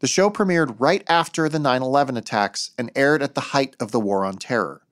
The 0.00 0.06
show 0.06 0.28
premiered 0.28 0.76
right 0.78 1.02
after 1.08 1.48
the 1.48 1.58
9 1.58 1.80
11 1.80 2.16
attacks 2.16 2.72
and 2.76 2.90
aired 2.94 3.22
at 3.22 3.34
the 3.34 3.40
height 3.40 3.74
of 3.80 3.90
the 3.90 4.00
War 4.00 4.24
on 4.24 4.36
Terror. 4.36 4.82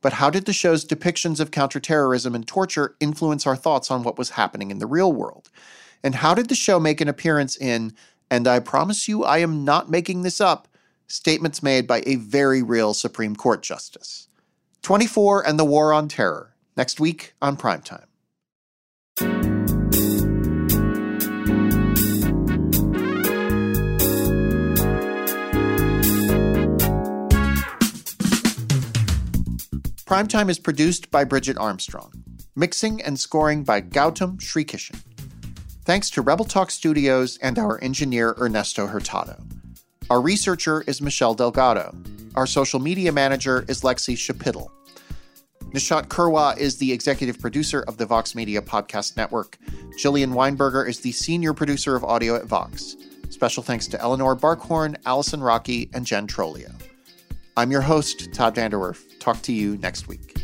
But 0.00 0.14
how 0.14 0.28
did 0.28 0.44
the 0.44 0.52
show's 0.52 0.84
depictions 0.84 1.40
of 1.40 1.50
counterterrorism 1.50 2.34
and 2.34 2.46
torture 2.46 2.96
influence 3.00 3.46
our 3.46 3.54
thoughts 3.54 3.90
on 3.90 4.02
what 4.02 4.18
was 4.18 4.30
happening 4.30 4.70
in 4.70 4.78
the 4.78 4.86
real 4.86 5.12
world? 5.12 5.48
And 6.02 6.16
how 6.16 6.34
did 6.34 6.48
the 6.48 6.54
show 6.54 6.80
make 6.80 7.00
an 7.00 7.08
appearance 7.08 7.56
in, 7.56 7.94
and 8.30 8.46
I 8.48 8.60
promise 8.60 9.08
you 9.08 9.24
I 9.24 9.38
am 9.38 9.64
not 9.64 9.90
making 9.90 10.22
this 10.22 10.40
up, 10.40 10.68
statements 11.06 11.62
made 11.62 11.86
by 11.86 12.02
a 12.06 12.16
very 12.16 12.62
real 12.62 12.94
Supreme 12.94 13.36
Court 13.36 13.62
justice? 13.62 14.28
24 14.82 15.46
and 15.46 15.58
the 15.58 15.64
War 15.64 15.92
on 15.92 16.08
Terror, 16.08 16.54
next 16.76 17.00
week 17.00 17.34
on 17.40 17.56
Primetime. 17.56 18.04
Primetime 30.14 30.48
is 30.48 30.58
produced 30.58 31.10
by 31.10 31.24
Bridget 31.24 31.58
Armstrong. 31.58 32.12
Mixing 32.54 33.02
and 33.02 33.18
scoring 33.18 33.64
by 33.64 33.80
Gautam 33.80 34.36
Srikishan. 34.36 35.13
Thanks 35.84 36.08
to 36.10 36.22
Rebel 36.22 36.46
Talk 36.46 36.70
Studios 36.70 37.36
and 37.42 37.58
our 37.58 37.78
engineer 37.84 38.34
Ernesto 38.38 38.86
Hurtado. 38.86 39.36
Our 40.08 40.22
researcher 40.22 40.82
is 40.86 41.02
Michelle 41.02 41.34
Delgado. 41.34 41.94
Our 42.34 42.46
social 42.46 42.80
media 42.80 43.12
manager 43.12 43.66
is 43.68 43.82
Lexi 43.82 44.16
Shapital. 44.16 44.70
Nishat 45.74 46.06
Kurwa 46.06 46.56
is 46.56 46.78
the 46.78 46.90
executive 46.90 47.38
producer 47.38 47.84
of 47.86 47.98
the 47.98 48.06
Vox 48.06 48.34
Media 48.34 48.62
Podcast 48.62 49.18
Network. 49.18 49.58
Jillian 50.02 50.32
Weinberger 50.32 50.88
is 50.88 51.00
the 51.00 51.12
senior 51.12 51.52
producer 51.52 51.94
of 51.94 52.02
audio 52.02 52.34
at 52.34 52.46
Vox. 52.46 52.96
Special 53.28 53.62
thanks 53.62 53.86
to 53.88 54.00
Eleanor 54.00 54.34
Barkhorn, 54.34 54.96
Allison 55.04 55.42
Rockey, 55.42 55.90
and 55.92 56.06
Jen 56.06 56.26
Trolio. 56.26 56.72
I'm 57.58 57.70
your 57.70 57.82
host, 57.82 58.32
Todd 58.32 58.54
VanDerWerff. 58.54 59.18
Talk 59.18 59.42
to 59.42 59.52
you 59.52 59.76
next 59.76 60.08
week. 60.08 60.34